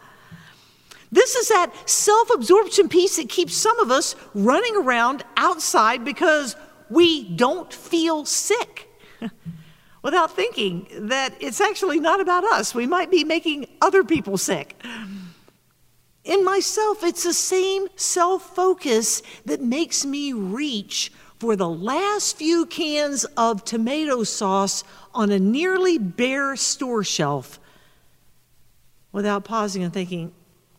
This 1.12 1.36
is 1.36 1.50
that 1.50 1.72
self 1.90 2.30
absorption 2.34 2.88
piece 2.88 3.18
that 3.18 3.30
keeps 3.30 3.56
some 3.56 3.80
of 3.80 3.92
us 3.92 4.16
running 4.34 4.76
around 4.78 5.24
outside 5.36 6.06
because 6.06 6.56
we 6.90 7.24
don't 7.36 7.74
feel 7.74 8.26
sick 8.26 8.90
without 10.04 10.36
thinking 10.36 10.88
that 11.08 11.34
it's 11.40 11.60
actually 11.60 12.00
not 12.00 12.22
about 12.22 12.44
us. 12.46 12.74
We 12.74 12.88
might 12.88 13.12
be 13.12 13.24
making 13.24 13.68
other 13.82 14.04
people 14.04 14.38
sick. 14.38 14.82
In 16.24 16.46
myself, 16.46 17.04
it's 17.04 17.24
the 17.24 17.34
same 17.34 17.88
self 17.96 18.56
focus 18.56 19.22
that 19.46 19.62
makes 19.62 20.06
me 20.06 20.34
reach 20.34 21.12
for 21.40 21.56
the 21.56 21.68
last 21.68 22.38
few 22.38 22.68
cans 22.68 23.26
of 23.36 23.66
tomato 23.66 24.24
sauce 24.24 24.84
on 25.14 25.32
a 25.32 25.40
nearly 25.40 25.98
bare 25.98 26.56
store 26.56 27.04
shelf 27.04 27.60
without 29.12 29.44
pausing 29.44 29.84
and 29.84 29.92
thinking, 29.92 30.32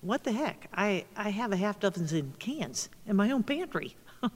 what 0.03 0.25
the 0.25 0.33
heck? 0.33 0.69
I, 0.75 1.05
I 1.17 1.31
have 1.31 1.53
a 1.53 1.57
half 1.57 1.81
dozen 1.81 2.35
cans 2.39 2.89
in 3.07 3.17
my 3.17 3.31
own 3.31 3.45
pantry. 3.45 3.97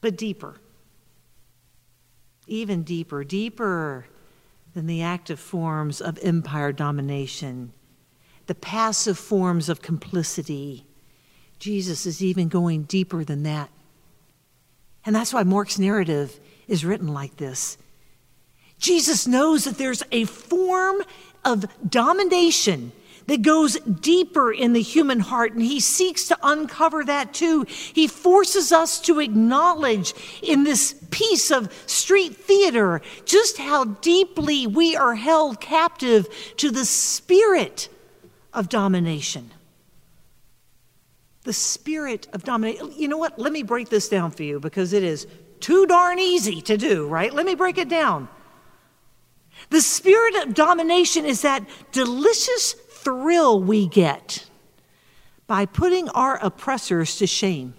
but 0.00 0.16
deeper, 0.16 0.60
even 2.46 2.82
deeper, 2.82 3.24
deeper 3.24 4.06
than 4.74 4.86
the 4.86 5.02
active 5.02 5.40
forms 5.40 6.02
of 6.02 6.18
empire 6.22 6.70
domination, 6.70 7.72
the 8.46 8.54
passive 8.54 9.18
forms 9.18 9.70
of 9.70 9.80
complicity. 9.80 10.86
Jesus 11.58 12.04
is 12.04 12.22
even 12.22 12.48
going 12.48 12.82
deeper 12.84 13.24
than 13.24 13.42
that. 13.44 13.70
And 15.06 15.16
that's 15.16 15.32
why 15.32 15.44
Mark's 15.44 15.78
narrative 15.78 16.38
is 16.68 16.84
written 16.84 17.08
like 17.08 17.38
this. 17.38 17.78
Jesus 18.78 19.26
knows 19.26 19.64
that 19.64 19.78
there's 19.78 20.02
a 20.12 20.26
form 20.26 21.02
of 21.44 21.64
domination 21.88 22.92
that 23.28 23.42
goes 23.42 23.78
deeper 23.80 24.50
in 24.50 24.72
the 24.72 24.80
human 24.80 25.20
heart, 25.20 25.52
and 25.52 25.62
he 25.62 25.80
seeks 25.80 26.28
to 26.28 26.38
uncover 26.42 27.04
that 27.04 27.34
too. 27.34 27.64
He 27.68 28.08
forces 28.08 28.72
us 28.72 29.00
to 29.02 29.20
acknowledge 29.20 30.14
in 30.42 30.64
this 30.64 30.94
piece 31.10 31.50
of 31.50 31.72
street 31.86 32.34
theater 32.34 33.02
just 33.26 33.58
how 33.58 33.84
deeply 33.84 34.66
we 34.66 34.96
are 34.96 35.14
held 35.14 35.60
captive 35.60 36.26
to 36.56 36.70
the 36.70 36.86
spirit 36.86 37.90
of 38.54 38.70
domination. 38.70 39.50
The 41.42 41.52
spirit 41.52 42.28
of 42.32 42.44
domination. 42.44 42.92
You 42.96 43.08
know 43.08 43.18
what? 43.18 43.38
Let 43.38 43.52
me 43.52 43.62
break 43.62 43.90
this 43.90 44.08
down 44.08 44.30
for 44.30 44.42
you 44.42 44.58
because 44.58 44.94
it 44.94 45.02
is 45.02 45.26
too 45.60 45.86
darn 45.86 46.18
easy 46.18 46.62
to 46.62 46.78
do, 46.78 47.06
right? 47.06 47.32
Let 47.32 47.44
me 47.44 47.54
break 47.54 47.76
it 47.76 47.90
down. 47.90 48.28
The 49.70 49.80
spirit 49.82 50.34
of 50.36 50.54
domination 50.54 51.26
is 51.26 51.42
that 51.42 51.66
delicious 51.92 52.74
thrill 53.08 53.58
we 53.58 53.88
get 53.88 54.44
by 55.46 55.64
putting 55.64 56.10
our 56.10 56.38
oppressors 56.44 57.16
to 57.16 57.26
shame. 57.26 57.72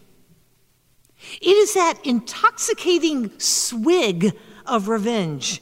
It 1.40 1.56
is 1.56 1.76
that 1.76 2.04
intoxicating 2.04 3.38
swig 3.38 4.36
of 4.66 4.88
revenge. 4.88 5.62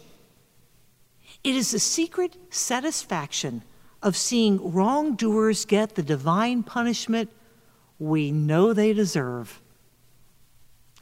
It 1.43 1.53
is 1.53 1.71
the 1.71 1.79
secret 1.79 2.37
satisfaction 2.49 3.61
of 4.01 4.15
seeing 4.15 4.71
wrongdoers 4.71 5.65
get 5.65 5.95
the 5.95 6.03
divine 6.03 6.63
punishment 6.63 7.29
we 7.99 8.31
know 8.31 8.71
they 8.71 8.93
deserve. 8.93 9.61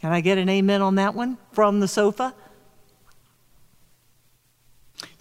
Can 0.01 0.11
I 0.11 0.21
get 0.21 0.39
an 0.39 0.49
amen 0.49 0.81
on 0.81 0.95
that 0.95 1.13
one 1.13 1.37
from 1.51 1.81
the 1.81 1.87
sofa? 1.87 2.33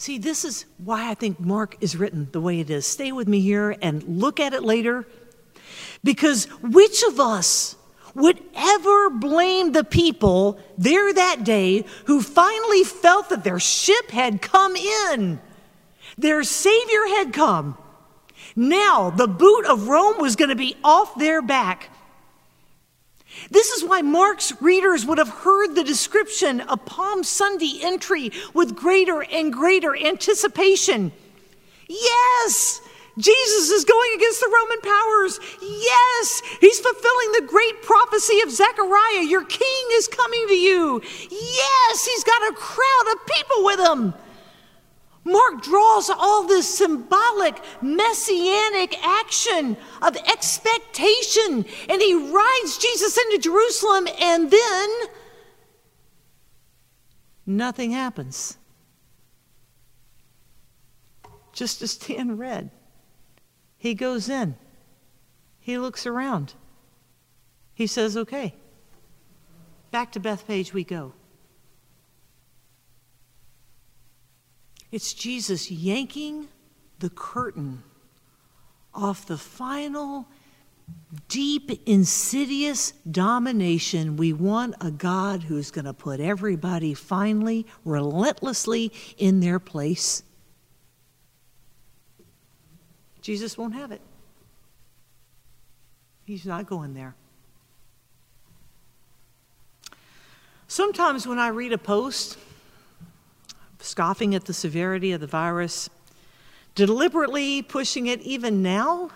See, 0.04 0.18
this 0.18 0.44
is 0.44 0.66
why 0.76 1.10
I 1.10 1.14
think 1.14 1.40
Mark 1.40 1.78
is 1.80 1.96
written 1.96 2.28
the 2.30 2.40
way 2.42 2.60
it 2.60 2.68
is. 2.68 2.84
Stay 2.84 3.10
with 3.10 3.26
me 3.26 3.40
here 3.40 3.74
and 3.80 4.02
look 4.02 4.38
at 4.38 4.52
it 4.52 4.62
later. 4.62 5.06
Because 6.02 6.44
which 6.60 7.02
of 7.04 7.18
us 7.18 7.74
would 8.14 8.38
ever 8.54 9.08
blame 9.08 9.72
the 9.72 9.82
people 9.82 10.58
there 10.76 11.10
that 11.10 11.42
day 11.42 11.86
who 12.04 12.20
finally 12.20 12.84
felt 12.84 13.30
that 13.30 13.44
their 13.44 13.58
ship 13.58 14.10
had 14.10 14.42
come 14.42 14.76
in? 14.76 15.40
Their 16.18 16.44
Savior 16.44 17.06
had 17.16 17.32
come. 17.32 17.78
Now 18.54 19.08
the 19.08 19.26
boot 19.26 19.64
of 19.64 19.88
Rome 19.88 20.18
was 20.18 20.36
going 20.36 20.50
to 20.50 20.54
be 20.54 20.76
off 20.84 21.18
their 21.18 21.40
back. 21.40 21.88
This 23.50 23.70
is 23.70 23.84
why 23.84 24.02
Mark's 24.02 24.60
readers 24.60 25.04
would 25.06 25.18
have 25.18 25.28
heard 25.28 25.74
the 25.74 25.84
description 25.84 26.60
of 26.62 26.84
Palm 26.84 27.24
Sunday 27.24 27.80
entry 27.82 28.32
with 28.52 28.76
greater 28.76 29.22
and 29.22 29.52
greater 29.52 29.96
anticipation. 29.96 31.12
Yes, 31.88 32.80
Jesus 33.18 33.70
is 33.70 33.84
going 33.84 34.12
against 34.16 34.40
the 34.40 34.52
Roman 34.52 34.80
powers. 34.80 35.38
Yes, 35.62 36.42
he's 36.60 36.80
fulfilling 36.80 37.32
the 37.32 37.46
great 37.46 37.82
prophecy 37.82 38.40
of 38.40 38.50
Zechariah. 38.50 39.24
Your 39.24 39.44
king 39.44 39.86
is 39.92 40.08
coming 40.08 40.44
to 40.48 40.54
you. 40.54 41.00
Yes, 41.30 42.04
he's 42.04 42.24
got 42.24 42.50
a 42.50 42.54
crowd 42.54 43.12
of 43.12 43.26
people 43.26 43.64
with 43.64 43.80
him. 43.80 44.14
Mark 45.24 45.62
draws 45.62 46.10
all 46.10 46.46
this 46.46 46.78
symbolic 46.78 47.58
messianic 47.80 48.94
action 49.02 49.76
of 50.02 50.16
expectation, 50.16 51.64
and 51.88 52.02
he 52.02 52.14
rides 52.30 52.78
Jesus 52.78 53.16
into 53.16 53.38
Jerusalem, 53.38 54.06
and 54.20 54.50
then 54.50 54.90
nothing 57.46 57.92
happens. 57.92 58.58
Just 61.52 61.80
as 61.82 61.96
Dan 61.96 62.36
read. 62.36 62.70
He 63.78 63.94
goes 63.94 64.28
in, 64.28 64.56
he 65.60 65.78
looks 65.78 66.06
around, 66.06 66.54
he 67.74 67.86
says, 67.86 68.16
Okay, 68.16 68.54
back 69.90 70.12
to 70.12 70.20
Bethphage 70.20 70.72
we 70.72 70.84
go. 70.84 71.12
It's 74.94 75.12
Jesus 75.12 75.72
yanking 75.72 76.46
the 77.00 77.10
curtain 77.10 77.82
off 78.94 79.26
the 79.26 79.36
final, 79.36 80.28
deep, 81.26 81.82
insidious 81.84 82.92
domination. 83.10 84.16
We 84.16 84.32
want 84.32 84.76
a 84.80 84.92
God 84.92 85.42
who's 85.42 85.72
going 85.72 85.86
to 85.86 85.92
put 85.92 86.20
everybody 86.20 86.94
finally, 86.94 87.66
relentlessly 87.84 88.92
in 89.18 89.40
their 89.40 89.58
place. 89.58 90.22
Jesus 93.20 93.58
won't 93.58 93.74
have 93.74 93.90
it. 93.90 94.00
He's 96.24 96.46
not 96.46 96.68
going 96.68 96.94
there. 96.94 97.16
Sometimes 100.68 101.26
when 101.26 101.40
I 101.40 101.48
read 101.48 101.72
a 101.72 101.78
post, 101.78 102.38
scoffing 103.94 104.34
at 104.34 104.46
the 104.46 104.52
severity 104.52 105.12
of 105.12 105.20
the 105.20 105.26
virus, 105.28 105.88
deliberately 106.74 107.62
pushing 107.62 108.08
it 108.08 108.20
even 108.22 108.60
now, 108.60 109.08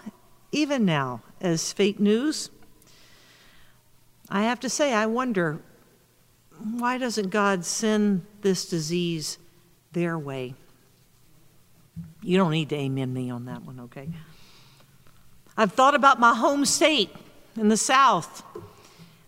even 0.52 0.84
now, 0.84 1.20
as 1.40 1.72
fake 1.72 1.98
news. 1.98 2.48
I 4.30 4.42
have 4.42 4.60
to 4.60 4.68
say, 4.68 4.94
I 4.94 5.06
wonder 5.06 5.58
why 6.76 6.96
doesn't 6.96 7.30
God 7.30 7.64
send 7.64 8.24
this 8.42 8.68
disease 8.68 9.38
their 9.90 10.16
way? 10.16 10.54
You 12.22 12.38
don't 12.38 12.52
need 12.52 12.68
to 12.68 12.76
amen 12.76 13.12
me 13.12 13.30
on 13.30 13.46
that 13.46 13.62
one, 13.62 13.80
okay? 13.80 14.08
I've 15.56 15.72
thought 15.72 15.96
about 15.96 16.20
my 16.20 16.36
home 16.36 16.64
state 16.64 17.10
in 17.56 17.66
the 17.66 17.76
South, 17.76 18.44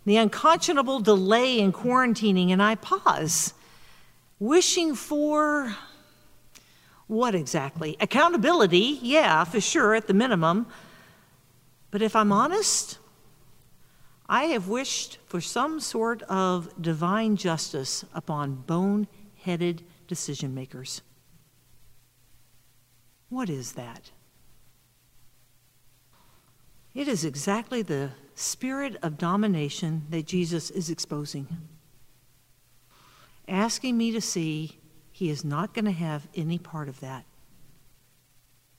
the 0.07 0.17
unconscionable 0.17 1.01
delay 1.01 1.59
in 1.59 1.73
quarantining, 1.73 2.51
and 2.51 2.63
I 2.63 2.77
pause 2.77 3.53
Wishing 4.41 4.95
for 4.95 5.77
what 7.07 7.35
exactly? 7.35 7.97
Accountability, 8.01 8.99
yeah, 9.03 9.45
for 9.45 9.61
sure, 9.61 9.95
at 9.95 10.07
the 10.07 10.15
minimum. 10.15 10.67
But 11.91 12.01
if 12.01 12.17
I'm 12.17 12.33
honest, 12.33 12.99
I 14.29 14.45
have 14.45 14.67
wished 14.67 15.19
for 15.27 15.41
some 15.41 15.79
sort 15.79 16.23
of 16.23 16.71
divine 16.81 17.37
justice 17.37 18.05
upon 18.15 18.55
bone 18.55 19.09
headed 19.43 19.83
decision 20.09 20.55
makers. 20.55 21.03
What 23.29 23.51
is 23.51 23.73
that? 23.73 24.11
It 26.95 27.09
is 27.09 27.25
exactly 27.25 27.83
the 27.83 28.11
spirit 28.35 28.97
of 29.03 29.19
domination 29.19 30.07
that 30.09 30.27
Jesus 30.27 30.71
is 30.71 30.89
exposing 30.89 31.47
asking 33.51 33.99
me 33.99 34.13
to 34.13 34.21
see 34.21 34.79
he 35.13 35.29
is 35.29 35.45
not 35.45 35.75
going 35.75 35.85
to 35.85 35.91
have 35.91 36.29
any 36.35 36.57
part 36.57 36.89
of 36.89 37.01
that. 37.01 37.25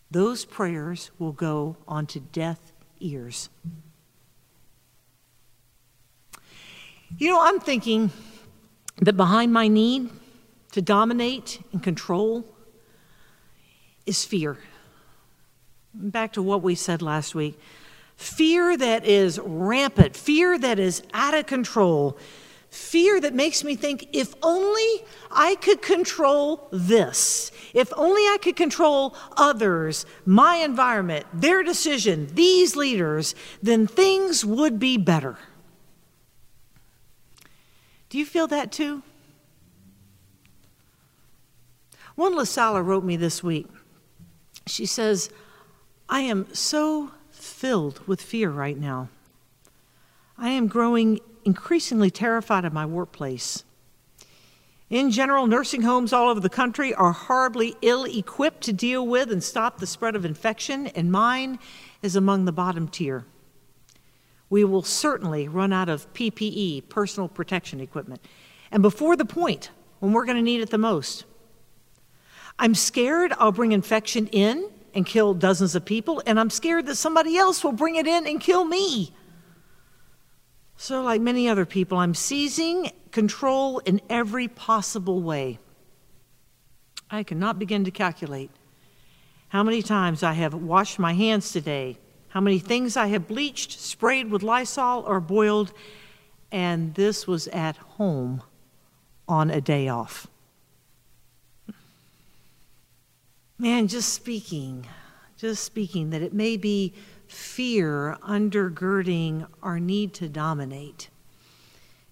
Those 0.09 0.45
prayers 0.45 1.11
will 1.19 1.31
go 1.31 1.77
onto 1.87 2.19
deaf 2.19 2.59
ears. 2.99 3.49
You 7.17 7.29
know, 7.29 7.41
I'm 7.41 7.59
thinking 7.59 8.11
that 9.01 9.13
behind 9.13 9.53
my 9.53 9.67
need 9.67 10.09
to 10.71 10.81
dominate 10.81 11.61
and 11.73 11.83
control 11.83 12.45
is 14.05 14.23
fear. 14.23 14.57
Back 15.93 16.33
to 16.33 16.41
what 16.41 16.61
we 16.61 16.75
said 16.75 17.01
last 17.01 17.35
week 17.35 17.59
fear 18.15 18.77
that 18.77 19.03
is 19.03 19.39
rampant, 19.39 20.15
fear 20.15 20.57
that 20.57 20.77
is 20.77 21.01
out 21.13 21.33
of 21.33 21.47
control, 21.47 22.17
Fear 22.71 23.19
that 23.19 23.33
makes 23.33 23.65
me 23.65 23.75
think 23.75 24.07
if 24.13 24.33
only 24.41 25.03
I 25.29 25.55
could 25.55 25.81
control 25.81 26.69
this, 26.71 27.51
if 27.73 27.91
only 27.97 28.21
I 28.21 28.37
could 28.41 28.55
control 28.55 29.13
others, 29.35 30.05
my 30.25 30.55
environment, 30.55 31.25
their 31.33 31.63
decision, 31.63 32.29
these 32.33 32.77
leaders, 32.77 33.35
then 33.61 33.87
things 33.87 34.45
would 34.45 34.79
be 34.79 34.95
better. 34.95 35.37
Do 38.09 38.17
you 38.17 38.25
feel 38.25 38.47
that 38.47 38.71
too? 38.71 39.03
One 42.15 42.35
LaSala 42.35 42.85
wrote 42.85 43.03
me 43.03 43.17
this 43.17 43.43
week 43.43 43.67
She 44.65 44.85
says, 44.85 45.29
I 46.07 46.21
am 46.21 46.53
so 46.53 47.11
filled 47.31 48.07
with 48.07 48.21
fear 48.21 48.49
right 48.49 48.77
now. 48.77 49.09
I 50.41 50.49
am 50.49 50.65
growing 50.65 51.19
increasingly 51.45 52.09
terrified 52.09 52.65
of 52.65 52.73
my 52.73 52.83
workplace. 52.83 53.63
In 54.89 55.11
general, 55.11 55.45
nursing 55.45 55.83
homes 55.83 56.11
all 56.11 56.29
over 56.29 56.39
the 56.39 56.49
country 56.49 56.95
are 56.95 57.11
horribly 57.11 57.75
ill 57.83 58.05
equipped 58.05 58.61
to 58.61 58.73
deal 58.73 59.05
with 59.05 59.31
and 59.31 59.43
stop 59.43 59.77
the 59.77 59.85
spread 59.85 60.15
of 60.15 60.25
infection, 60.25 60.87
and 60.87 61.11
mine 61.11 61.59
is 62.01 62.15
among 62.15 62.45
the 62.45 62.51
bottom 62.51 62.87
tier. 62.87 63.23
We 64.49 64.63
will 64.63 64.81
certainly 64.81 65.47
run 65.47 65.71
out 65.71 65.89
of 65.89 66.11
PPE, 66.13 66.89
personal 66.89 67.29
protection 67.29 67.79
equipment, 67.79 68.25
and 68.71 68.81
before 68.81 69.15
the 69.15 69.25
point 69.25 69.69
when 69.99 70.11
we're 70.11 70.25
going 70.25 70.37
to 70.37 70.41
need 70.41 70.61
it 70.61 70.71
the 70.71 70.77
most. 70.79 71.23
I'm 72.57 72.73
scared 72.73 73.31
I'll 73.37 73.51
bring 73.51 73.73
infection 73.73 74.25
in 74.27 74.71
and 74.95 75.05
kill 75.05 75.35
dozens 75.35 75.75
of 75.75 75.85
people, 75.85 76.23
and 76.25 76.39
I'm 76.39 76.49
scared 76.49 76.87
that 76.87 76.95
somebody 76.95 77.37
else 77.37 77.63
will 77.63 77.73
bring 77.73 77.95
it 77.95 78.07
in 78.07 78.25
and 78.25 78.41
kill 78.41 78.65
me. 78.65 79.13
So, 80.81 81.03
like 81.03 81.21
many 81.21 81.47
other 81.47 81.67
people, 81.67 81.99
I'm 81.99 82.15
seizing 82.15 82.91
control 83.11 83.77
in 83.85 84.01
every 84.09 84.47
possible 84.47 85.21
way. 85.21 85.59
I 87.11 87.21
cannot 87.21 87.59
begin 87.59 87.83
to 87.83 87.91
calculate 87.91 88.49
how 89.49 89.61
many 89.61 89.83
times 89.83 90.23
I 90.23 90.33
have 90.33 90.55
washed 90.55 90.97
my 90.97 91.13
hands 91.13 91.51
today, 91.51 91.99
how 92.29 92.41
many 92.41 92.57
things 92.57 92.97
I 92.97 93.09
have 93.09 93.27
bleached, 93.27 93.79
sprayed 93.79 94.31
with 94.31 94.41
Lysol, 94.41 95.03
or 95.05 95.19
boiled, 95.19 95.71
and 96.51 96.95
this 96.95 97.27
was 97.27 97.47
at 97.49 97.77
home 97.77 98.41
on 99.27 99.51
a 99.51 99.61
day 99.61 99.87
off. 99.87 100.25
Man, 103.59 103.87
just 103.87 104.11
speaking, 104.11 104.87
just 105.37 105.63
speaking 105.63 106.09
that 106.09 106.23
it 106.23 106.33
may 106.33 106.57
be 106.57 106.95
fear 107.31 108.17
undergirding 108.21 109.47
our 109.63 109.79
need 109.79 110.13
to 110.13 110.27
dominate 110.27 111.09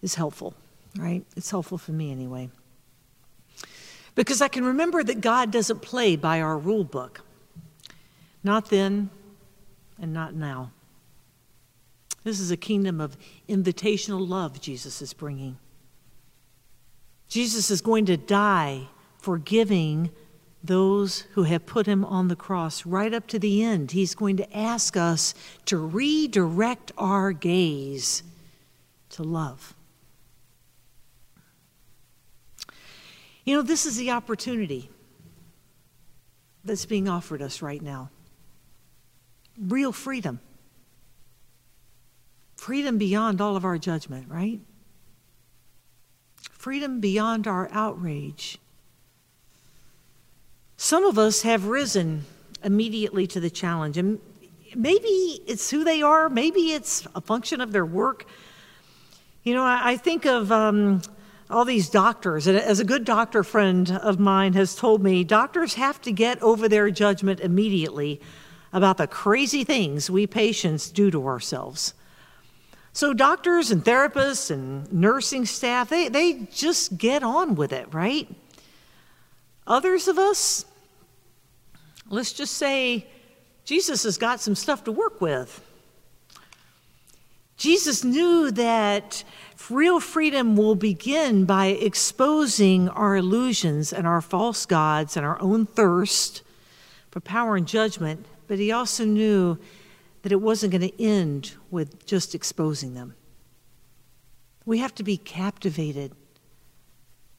is 0.01 0.15
helpful, 0.15 0.53
right? 0.97 1.25
It's 1.36 1.51
helpful 1.51 1.77
for 1.77 1.91
me 1.91 2.10
anyway. 2.10 2.49
Because 4.15 4.41
I 4.41 4.47
can 4.47 4.63
remember 4.63 5.03
that 5.03 5.19
God 5.19 5.51
doesn't 5.51 5.82
play 5.82 6.15
by 6.15 6.39
our 6.39 6.58
rule 6.58 6.86
book. 6.86 7.21
Not 8.43 8.69
then 8.69 9.10
and 10.01 10.13
not 10.13 10.34
now. 10.34 10.71
This 12.23 12.39
is 12.39 12.49
a 12.49 12.58
kingdom 12.58 13.01
of 13.01 13.17
invitational 13.49 14.25
love 14.25 14.62
Jesus 14.62 15.01
is 15.01 15.13
bringing. 15.13 15.58
Jesus 17.27 17.69
is 17.69 17.82
going 17.82 18.05
to 18.05 18.15
die 18.15 18.88
forgiving 19.17 20.12
those 20.63 21.21
who 21.33 21.43
have 21.43 21.65
put 21.65 21.85
him 21.85 22.03
on 22.03 22.27
the 22.27 22.35
cross 22.35 22.85
right 22.85 23.13
up 23.13 23.27
to 23.27 23.39
the 23.39 23.63
end. 23.63 23.91
He's 23.91 24.13
going 24.13 24.37
to 24.37 24.57
ask 24.57 24.97
us 24.97 25.33
to 25.65 25.77
redirect 25.77 26.91
our 26.97 27.31
gaze 27.31 28.23
to 29.11 29.23
love. 29.23 29.73
You 33.45 33.55
know, 33.55 33.61
this 33.61 33.85
is 33.85 33.97
the 33.97 34.11
opportunity 34.11 34.89
that's 36.63 36.85
being 36.85 37.07
offered 37.07 37.41
us 37.41 37.61
right 37.61 37.81
now 37.81 38.09
real 39.57 39.91
freedom. 39.91 40.39
Freedom 42.55 42.97
beyond 42.97 43.41
all 43.41 43.55
of 43.55 43.65
our 43.65 43.77
judgment, 43.77 44.27
right? 44.29 44.59
Freedom 46.51 46.99
beyond 46.99 47.47
our 47.47 47.69
outrage 47.71 48.57
some 50.81 51.03
of 51.03 51.19
us 51.19 51.41
have 51.41 51.65
risen 51.65 52.23
immediately 52.63 53.27
to 53.27 53.41
the 53.41 53.49
challenge, 53.49 53.97
and 53.97 54.17
maybe 54.73 55.41
it's 55.45 55.69
who 55.69 55.83
they 55.83 56.01
are, 56.01 56.29
maybe 56.29 56.71
it's 56.71 57.05
a 57.13 57.19
function 57.19 57.59
of 57.59 57.73
their 57.73 57.85
work. 57.85 58.25
You 59.43 59.55
know, 59.55 59.63
I, 59.63 59.81
I 59.83 59.97
think 59.97 60.25
of 60.25 60.53
um, 60.53 61.01
all 61.49 61.65
these 61.65 61.89
doctors, 61.89 62.47
and 62.47 62.57
as 62.57 62.79
a 62.79 62.85
good 62.85 63.03
doctor 63.03 63.43
friend 63.43 63.91
of 63.91 64.21
mine 64.21 64.53
has 64.53 64.73
told 64.73 65.03
me, 65.03 65.25
doctors 65.25 65.73
have 65.73 65.99
to 66.03 66.13
get 66.13 66.41
over 66.41 66.69
their 66.69 66.89
judgment 66.89 67.41
immediately 67.41 68.21
about 68.71 68.95
the 68.95 69.07
crazy 69.07 69.65
things 69.65 70.09
we 70.09 70.25
patients 70.27 70.91
do 70.91 71.11
to 71.11 71.27
ourselves. 71.27 71.93
So, 72.93 73.13
doctors 73.13 73.69
and 73.69 73.83
therapists 73.83 74.49
and 74.49 74.91
nursing 74.93 75.45
staff, 75.45 75.89
they, 75.89 76.07
they 76.07 76.47
just 76.53 76.97
get 76.97 77.21
on 77.21 77.55
with 77.55 77.73
it, 77.73 77.93
right? 77.93 78.33
Others 79.69 80.08
of 80.08 80.17
us, 80.17 80.65
let's 82.10 82.34
just 82.34 82.55
say 82.55 83.05
Jesus 83.65 84.01
has 84.03 84.17
got 84.17 84.41
some 84.41 84.55
stuff 84.55 84.84
to 84.86 84.91
work 84.91 85.21
with. 85.21 85.63
Jesus 87.55 88.03
knew 88.03 88.49
that 88.51 89.23
real 89.69 89.99
freedom 89.99 90.55
will 90.55 90.73
begin 90.73 91.45
by 91.45 91.67
exposing 91.67 92.89
our 92.89 93.15
illusions 93.15 93.93
and 93.93 94.08
our 94.08 94.21
false 94.21 94.65
gods 94.65 95.15
and 95.15 95.23
our 95.23 95.39
own 95.39 95.67
thirst 95.67 96.41
for 97.12 97.19
power 97.19 97.55
and 97.55 97.67
judgment, 97.67 98.25
but 98.47 98.58
he 98.58 98.71
also 98.71 99.05
knew 99.05 99.60
that 100.23 100.32
it 100.32 100.41
wasn't 100.41 100.71
going 100.71 100.89
to 100.89 101.03
end 101.03 101.53
with 101.69 102.05
just 102.08 102.34
exposing 102.34 102.95
them. 102.95 103.13
We 104.65 104.79
have 104.79 104.95
to 104.95 105.03
be 105.03 105.17
captivated 105.17 106.13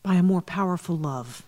by 0.05 0.15
a 0.15 0.23
more 0.23 0.43
powerful 0.43 0.97
love 0.97 1.45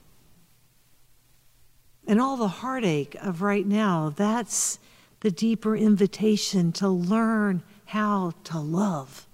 and 2.07 2.21
all 2.21 2.37
the 2.37 2.49
heartache 2.49 3.17
of 3.23 3.43
right 3.43 3.67
now, 3.67 4.13
that's 4.15 4.79
the 5.21 5.31
deeper 5.31 5.77
invitation 5.77 6.73
to 6.73 6.89
learn 6.89 7.63
how 7.87 8.33
to 8.45 8.59
love. 8.59 9.27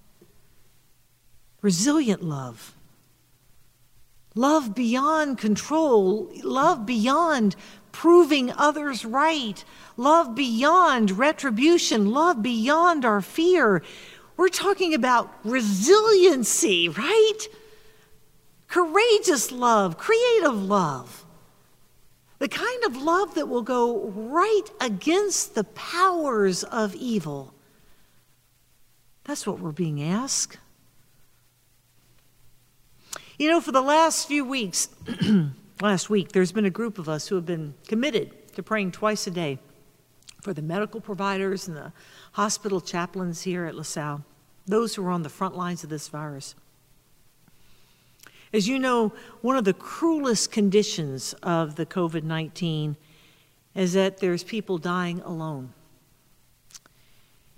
Resilient 1.63 2.23
love. 2.23 2.75
Love 4.35 4.75
beyond 4.75 5.39
control. 5.39 6.31
Love 6.45 6.87
beyond 6.87 7.57
proving 7.91 8.53
others 8.53 9.05
right. 9.05 9.65
Love 9.97 10.35
beyond 10.35 11.13
retribution. 11.13 12.11
Love 12.11 12.43
beyond 12.43 13.05
our 13.05 13.21
fear. 13.21 13.83
We're 14.37 14.49
talking 14.49 14.95
about 14.95 15.33
resiliency, 15.43 16.89
right? 16.89 17.39
Courageous 18.69 19.51
love, 19.51 19.99
creative 19.99 20.63
love. 20.63 21.25
The 22.39 22.49
kind 22.49 22.85
of 22.85 22.97
love 22.97 23.35
that 23.35 23.49
will 23.49 23.63
go 23.63 24.09
right 24.11 24.65
against 24.81 25.55
the 25.55 25.65
powers 25.65 26.63
of 26.65 26.95
evil. 26.95 27.55
That's 29.25 29.47
what 29.47 29.59
we're 29.59 29.73
being 29.73 30.03
asked. 30.03 30.59
You 33.39 33.51
know, 33.51 33.61
for 33.61 33.73
the 33.73 33.83
last 33.83 34.27
few 34.27 34.45
weeks, 34.45 34.89
last 35.81 36.11
week, 36.11 36.33
there's 36.33 36.53
been 36.53 36.65
a 36.65 36.71
group 36.71 36.99
of 36.99 37.09
us 37.09 37.29
who 37.29 37.35
have 37.35 37.47
been 37.47 37.75
committed 37.87 38.53
to 38.55 38.63
praying 38.63 38.93
twice 38.93 39.27
a 39.27 39.31
day 39.31 39.59
for 40.41 40.53
the 40.53 40.63
medical 40.63 41.01
providers 41.01 41.69
and 41.69 41.77
the 41.77 41.93
hospital 42.33 42.81
chaplains 42.81 43.43
here 43.43 43.65
at 43.65 43.75
LaSalle, 43.75 44.25
those 44.67 44.95
who 44.95 45.05
are 45.05 45.11
on 45.11 45.23
the 45.23 45.29
front 45.29 45.57
lines 45.57 45.85
of 45.85 45.91
this 45.91 46.09
virus. 46.09 46.55
As 48.53 48.67
you 48.67 48.79
know, 48.79 49.13
one 49.43 49.57
of 49.57 49.65
the 49.65 49.75
cruelest 49.75 50.51
conditions 50.51 51.35
of 51.43 51.77
the 51.77 51.85
COVID 51.85 52.23
19 52.23 52.97
is 53.75 53.93
that 53.93 54.19
there's 54.19 54.43
people 54.43 54.79
dying 54.79 55.21
alone. 55.21 55.73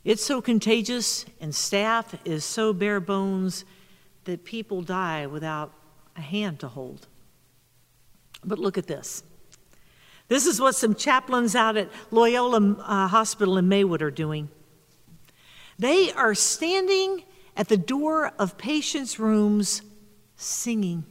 It's 0.04 0.24
so 0.24 0.40
contagious, 0.40 1.26
and 1.40 1.54
staff 1.54 2.14
is 2.24 2.44
so 2.44 2.72
bare 2.72 3.00
bones 3.00 3.64
that 4.24 4.44
people 4.44 4.82
die 4.82 5.26
without 5.26 5.72
a 6.16 6.20
hand 6.20 6.60
to 6.60 6.68
hold. 6.68 7.06
But 8.44 8.58
look 8.58 8.78
at 8.78 8.86
this. 8.86 9.22
This 10.28 10.46
is 10.46 10.60
what 10.60 10.74
some 10.74 10.94
chaplains 10.94 11.54
out 11.54 11.76
at 11.76 11.90
Loyola 12.10 12.76
uh, 12.80 13.08
Hospital 13.08 13.58
in 13.58 13.68
Maywood 13.68 14.00
are 14.00 14.10
doing. 14.10 14.48
They 15.78 16.12
are 16.12 16.34
standing 16.34 17.24
at 17.56 17.68
the 17.68 17.76
door 17.76 18.32
of 18.38 18.56
patients' 18.56 19.18
rooms 19.18 19.82
singing. 20.40 21.04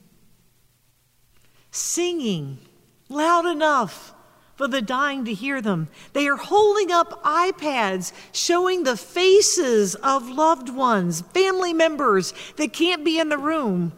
Singing 1.72 2.58
loud 3.10 3.46
enough 3.46 4.14
for 4.56 4.68
the 4.68 4.82
dying 4.82 5.24
to 5.26 5.34
hear 5.34 5.62
them. 5.62 5.88
They 6.14 6.28
are 6.28 6.36
holding 6.36 6.92
up 6.92 7.24
iPads 7.24 8.12
showing 8.32 8.84
the 8.84 8.98
faces 8.98 9.96
of 9.96 10.30
loved 10.30 10.70
ones, 10.70 11.22
family 11.22 11.74
members 11.74 12.34
that 12.58 12.74
can't 12.74 13.06
be 13.06 13.20
in 13.20 13.30
the 13.30 13.38
room. 13.38 13.94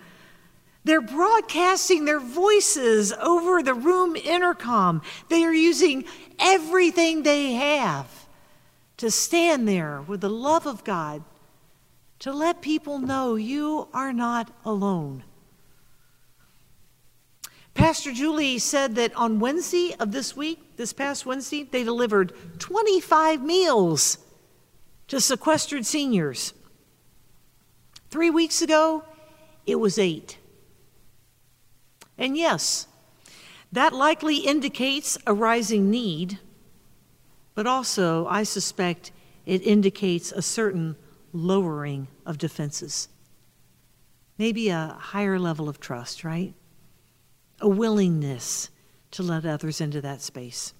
They're 0.83 1.01
broadcasting 1.01 2.05
their 2.05 2.19
voices 2.19 3.13
over 3.13 3.63
the 3.63 3.73
room 3.73 4.15
intercom. 4.15 5.01
They 5.29 5.43
are 5.45 5.53
using 5.53 6.05
everything 6.39 7.23
they 7.23 7.53
have 7.53 8.27
to 8.97 9.09
stand 9.09 9.67
there 9.67 10.01
with 10.01 10.21
the 10.21 10.29
love 10.29 10.67
of 10.67 10.83
God 10.83 11.23
to 12.21 12.31
let 12.31 12.61
people 12.61 12.99
know 12.99 13.33
you 13.33 13.87
are 13.95 14.13
not 14.13 14.55
alone. 14.63 15.23
Pastor 17.73 18.13
Julie 18.13 18.59
said 18.59 18.93
that 18.93 19.15
on 19.15 19.39
Wednesday 19.39 19.95
of 19.99 20.11
this 20.11 20.35
week, 20.35 20.77
this 20.77 20.93
past 20.93 21.25
Wednesday, 21.25 21.63
they 21.63 21.83
delivered 21.83 22.31
25 22.59 23.41
meals 23.41 24.19
to 25.07 25.19
sequestered 25.19 25.83
seniors. 25.83 26.53
Three 28.11 28.29
weeks 28.29 28.61
ago, 28.61 29.03
it 29.65 29.77
was 29.77 29.97
eight. 29.97 30.37
And 32.19 32.37
yes, 32.37 32.85
that 33.71 33.93
likely 33.93 34.37
indicates 34.37 35.17
a 35.25 35.33
rising 35.33 35.89
need, 35.89 36.37
but 37.55 37.65
also, 37.65 38.27
I 38.27 38.43
suspect, 38.43 39.11
it 39.47 39.65
indicates 39.65 40.31
a 40.31 40.43
certain 40.43 40.97
lowering 41.33 42.07
of 42.25 42.37
defenses. 42.37 43.09
Maybe 44.37 44.69
a 44.69 44.97
higher 44.99 45.39
level 45.39 45.69
of 45.69 45.79
trust, 45.79 46.23
right? 46.23 46.53
A 47.59 47.67
willingness 47.67 48.69
to 49.11 49.23
let 49.23 49.45
others 49.45 49.81
into 49.81 50.01
that 50.01 50.21
space. 50.21 50.73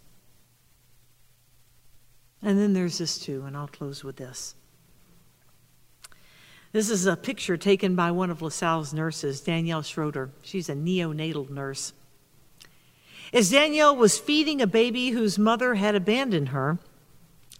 And 2.41 2.57
then 2.57 2.73
there's 2.73 2.97
this 2.97 3.19
too, 3.19 3.43
and 3.45 3.55
I'll 3.55 3.67
close 3.67 4.03
with 4.03 4.15
this. 4.15 4.55
This 6.71 6.89
is 6.89 7.05
a 7.05 7.17
picture 7.17 7.57
taken 7.57 7.95
by 7.95 8.11
one 8.11 8.29
of 8.29 8.41
LaSalle's 8.41 8.93
nurses, 8.93 9.41
Danielle 9.41 9.81
Schroeder. 9.81 10.31
She's 10.41 10.69
a 10.69 10.73
neonatal 10.73 11.49
nurse. 11.49 11.93
As 13.33 13.51
Danielle 13.51 13.95
was 13.95 14.17
feeding 14.17 14.61
a 14.61 14.67
baby 14.67 15.09
whose 15.09 15.37
mother 15.37 15.75
had 15.75 15.95
abandoned 15.95 16.49
her, 16.49 16.79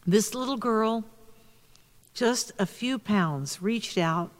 this 0.08 0.34
little 0.34 0.58
girl, 0.58 1.06
just 2.13 2.52
a 2.60 2.65
few 2.65 3.00
pounds, 3.00 3.62
reached 3.62 3.97
out 3.97 4.32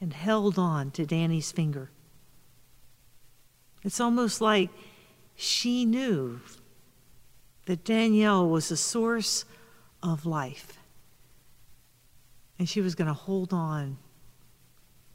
and 0.00 0.12
held 0.12 0.58
on 0.58 0.90
to 0.92 1.04
Danny's 1.04 1.52
finger. 1.52 1.90
It's 3.82 4.00
almost 4.00 4.40
like 4.40 4.70
she 5.34 5.84
knew 5.84 6.40
that 7.66 7.84
Danielle 7.84 8.48
was 8.48 8.70
a 8.70 8.76
source 8.76 9.44
of 10.02 10.26
life. 10.26 10.78
And 12.58 12.68
she 12.68 12.80
was 12.80 12.94
going 12.94 13.08
to 13.08 13.14
hold 13.14 13.52
on 13.52 13.96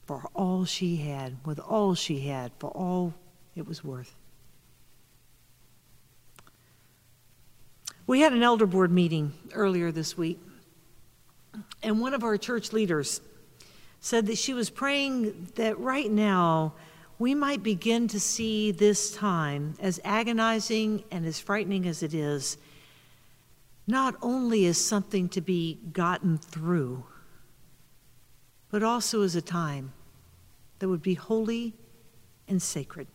for 0.06 0.24
all 0.34 0.65
she 0.65 0.98
had, 0.98 1.38
with 1.46 1.60
all 1.60 1.96
she 1.96 2.22
had, 2.22 2.52
for 2.60 2.70
all 2.70 3.13
it 3.56 3.68
was 3.68 3.84
worth. 3.84 4.15
We 8.08 8.22
had 8.22 8.34
an 8.34 8.44
elder 8.44 8.68
board 8.68 8.91
meeting 8.91 9.34
earlier 9.54 9.91
this 9.91 10.18
week, 10.18 10.39
and 11.86 12.02
one 12.02 12.13
of 12.13 12.24
our 12.24 12.38
church 12.38 12.74
leaders 12.74 13.21
said 14.02 14.26
that 14.26 14.38
she 14.38 14.54
was 14.54 14.69
praying 14.69 15.50
that 15.56 15.80
right 15.80 16.12
now 16.12 16.74
we 17.17 17.34
might 17.34 17.63
begin 17.63 18.10
to 18.10 18.19
see 18.19 18.71
this 18.71 19.15
time, 19.15 19.76
as 19.80 20.02
agonizing 20.04 21.04
and 21.12 21.26
as 21.26 21.39
frightening 21.39 21.88
as 21.88 22.04
it 22.04 22.13
is, 22.13 22.58
not 23.88 24.15
only 24.21 24.65
as 24.65 24.78
something 24.78 25.30
to 25.30 25.39
be 25.39 25.80
gotten 25.93 26.38
through 26.38 27.06
but 28.76 28.84
also 28.84 29.21
as 29.21 29.38
a 29.38 29.41
time 29.41 29.93
that 30.80 30.89
would 30.89 31.02
be 31.02 31.13
holy 31.13 31.74
and 32.50 32.62
sacred. 32.62 33.08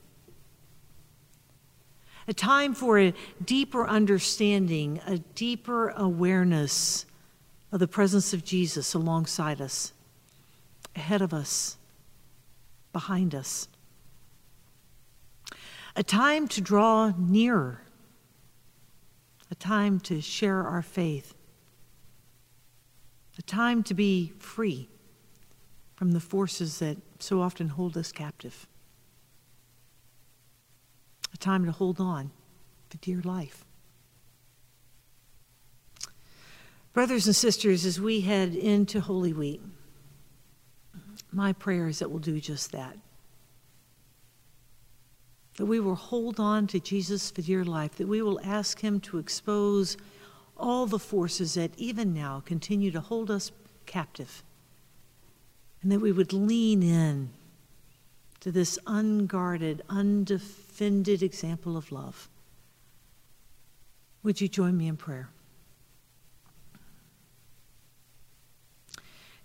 A 2.27 2.33
time 2.33 2.73
for 2.73 2.99
a 2.99 3.13
deeper 3.45 3.87
understanding, 3.87 5.03
a 5.07 5.19
deeper 5.19 5.91
awareness 5.91 7.05
of 7.73 7.81
the 7.81 7.89
presence 7.89 8.33
of 8.33 8.45
Jesus 8.45 8.95
alongside 8.95 9.61
us, 9.61 9.93
ahead 10.97 11.23
of 11.23 11.33
us, 11.33 11.77
behind 12.93 13.35
us. 13.35 13.69
A 15.97 16.03
time 16.03 16.49
to 16.49 16.61
draw 16.61 17.13
nearer, 17.17 17.83
a 19.51 19.55
time 19.55 20.01
to 20.01 20.21
share 20.21 20.65
our 20.65 20.83
faith, 20.83 21.35
a 23.39 23.43
time 23.43 23.83
to 23.85 23.95
be 23.95 24.33
free 24.39 24.89
from 25.95 26.13
the 26.13 26.21
forces 26.21 26.79
that 26.79 26.97
so 27.19 27.41
often 27.41 27.69
hold 27.69 27.97
us 27.97 28.13
captive. 28.13 28.67
A 31.33 31.37
time 31.37 31.65
to 31.67 31.73
hold 31.73 32.01
on 32.01 32.31
for 32.89 32.99
dear 32.99 33.21
life. 33.23 33.65
Brothers 36.93 37.27
and 37.27 37.37
sisters, 37.37 37.85
as 37.85 38.01
we 38.01 38.21
head 38.21 38.55
into 38.55 39.01
Holy 39.01 39.33
Week, 39.33 39.63
my 41.33 41.53
prayer 41.53 41.87
is 41.87 42.01
that 42.01 42.11
we'll 42.11 42.19
do 42.19 42.41
just 42.41 42.73
that. 42.73 42.97
That 45.57 45.67
we 45.67 45.79
will 45.79 45.95
hold 45.95 46.41
on 46.41 46.67
to 46.69 46.81
Jesus 46.81 47.31
for 47.31 47.43
dear 47.43 47.65
life, 47.65 47.97
that 47.97 48.09
we 48.09 48.23
will 48.23 48.41
ask 48.43 48.81
Him 48.81 48.99
to 49.01 49.19
expose 49.19 49.97
all 50.57 50.87
the 50.87 50.99
forces 50.99 51.55
that 51.55 51.71
even 51.77 52.13
now 52.13 52.43
continue 52.45 52.91
to 52.91 53.01
hold 53.01 53.31
us 53.31 53.53
captive 53.87 54.43
and 55.83 55.91
that 55.91 56.01
we 56.01 56.13
would 56.13 56.33
lean 56.33 56.83
in 56.83 57.31
to 58.41 58.51
this 58.51 58.79
unguarded, 58.87 59.83
undefended 59.89 61.23
example 61.23 61.77
of 61.77 61.93
love. 61.93 62.29
Would 64.23 64.41
you 64.41 64.49
join 64.49 64.77
me 64.77 64.89
in 64.89 64.97
prayer? 64.97 65.29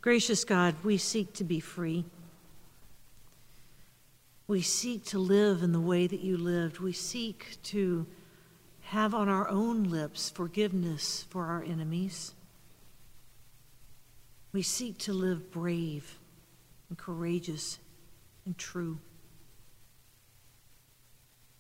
Gracious 0.06 0.44
God, 0.44 0.76
we 0.84 1.00
seek 1.00 1.34
to 1.34 1.44
be 1.44 1.60
free. 1.60 2.06
We 4.46 4.62
seek 4.62 5.04
to 5.06 5.18
live 5.18 5.64
in 5.64 5.72
the 5.72 5.80
way 5.80 6.06
that 6.06 6.20
you 6.20 6.38
lived. 6.38 6.78
We 6.78 6.94
seek 6.94 7.58
to 7.64 8.06
have 8.82 9.16
on 9.16 9.30
our 9.30 9.50
own 9.50 9.86
lips 9.86 10.30
forgiveness 10.30 11.26
for 11.32 11.48
our 11.48 11.64
enemies. 11.64 12.36
We 14.54 14.62
seek 14.62 15.00
to 15.00 15.14
live 15.14 15.50
brave 15.50 16.20
and 16.90 17.00
courageous 17.00 17.80
and 18.46 18.56
true. 18.60 19.00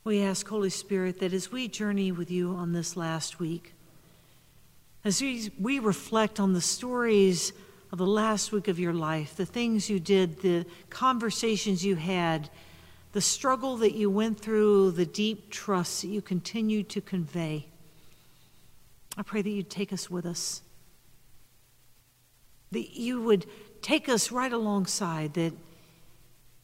We 0.03 0.21
ask, 0.21 0.47
Holy 0.47 0.69
Spirit, 0.69 1.19
that 1.19 1.33
as 1.33 1.51
we 1.51 1.67
journey 1.67 2.11
with 2.11 2.29
you 2.29 2.51
on 2.51 2.73
this 2.73 2.95
last 2.95 3.39
week, 3.39 3.73
as 5.03 5.19
we, 5.19 5.49
we 5.59 5.79
reflect 5.79 6.39
on 6.39 6.53
the 6.53 6.61
stories 6.61 7.51
of 7.95 7.99
the 7.99 8.05
last 8.05 8.51
week 8.51 8.67
of 8.67 8.77
your 8.77 8.91
life, 8.91 9.37
the 9.37 9.45
things 9.45 9.89
you 9.89 10.01
did, 10.01 10.41
the 10.41 10.65
conversations 10.89 11.85
you 11.85 11.95
had, 11.95 12.49
the 13.13 13.21
struggle 13.21 13.77
that 13.77 13.93
you 13.93 14.09
went 14.09 14.37
through, 14.37 14.91
the 14.91 15.05
deep 15.05 15.49
trust 15.49 16.01
that 16.01 16.09
you 16.09 16.21
continue 16.21 16.83
to 16.83 16.99
convey, 16.99 17.65
I 19.15 19.21
pray 19.21 19.41
that 19.41 19.49
you'd 19.49 19.69
take 19.69 19.93
us 19.93 20.11
with 20.11 20.25
us. 20.25 20.61
That 22.71 22.97
you 22.97 23.21
would 23.21 23.45
take 23.81 24.09
us 24.09 24.29
right 24.29 24.51
alongside, 24.51 25.33
that 25.35 25.53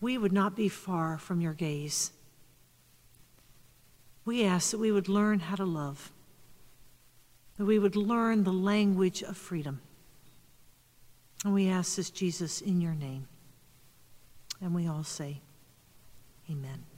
we 0.02 0.18
would 0.18 0.34
not 0.34 0.54
be 0.54 0.68
far 0.68 1.18
from 1.18 1.40
your 1.40 1.54
gaze. 1.54 2.12
We 4.26 4.44
ask 4.44 4.72
that 4.72 4.80
we 4.80 4.92
would 4.92 5.08
learn 5.08 5.40
how 5.40 5.56
to 5.56 5.64
love, 5.64 6.12
that 7.58 7.64
we 7.64 7.80
would 7.80 7.96
learn 7.96 8.44
the 8.44 8.52
language 8.52 9.24
of 9.24 9.38
freedom. 9.38 9.80
And 11.44 11.54
we 11.54 11.70
ask 11.70 11.96
this, 11.96 12.10
Jesus, 12.10 12.62
in 12.62 12.82
your 12.82 12.94
name. 12.94 13.28
And 14.62 14.76
we 14.76 14.88
all 14.88 15.04
say, 15.04 15.42
Amen. 16.50 16.91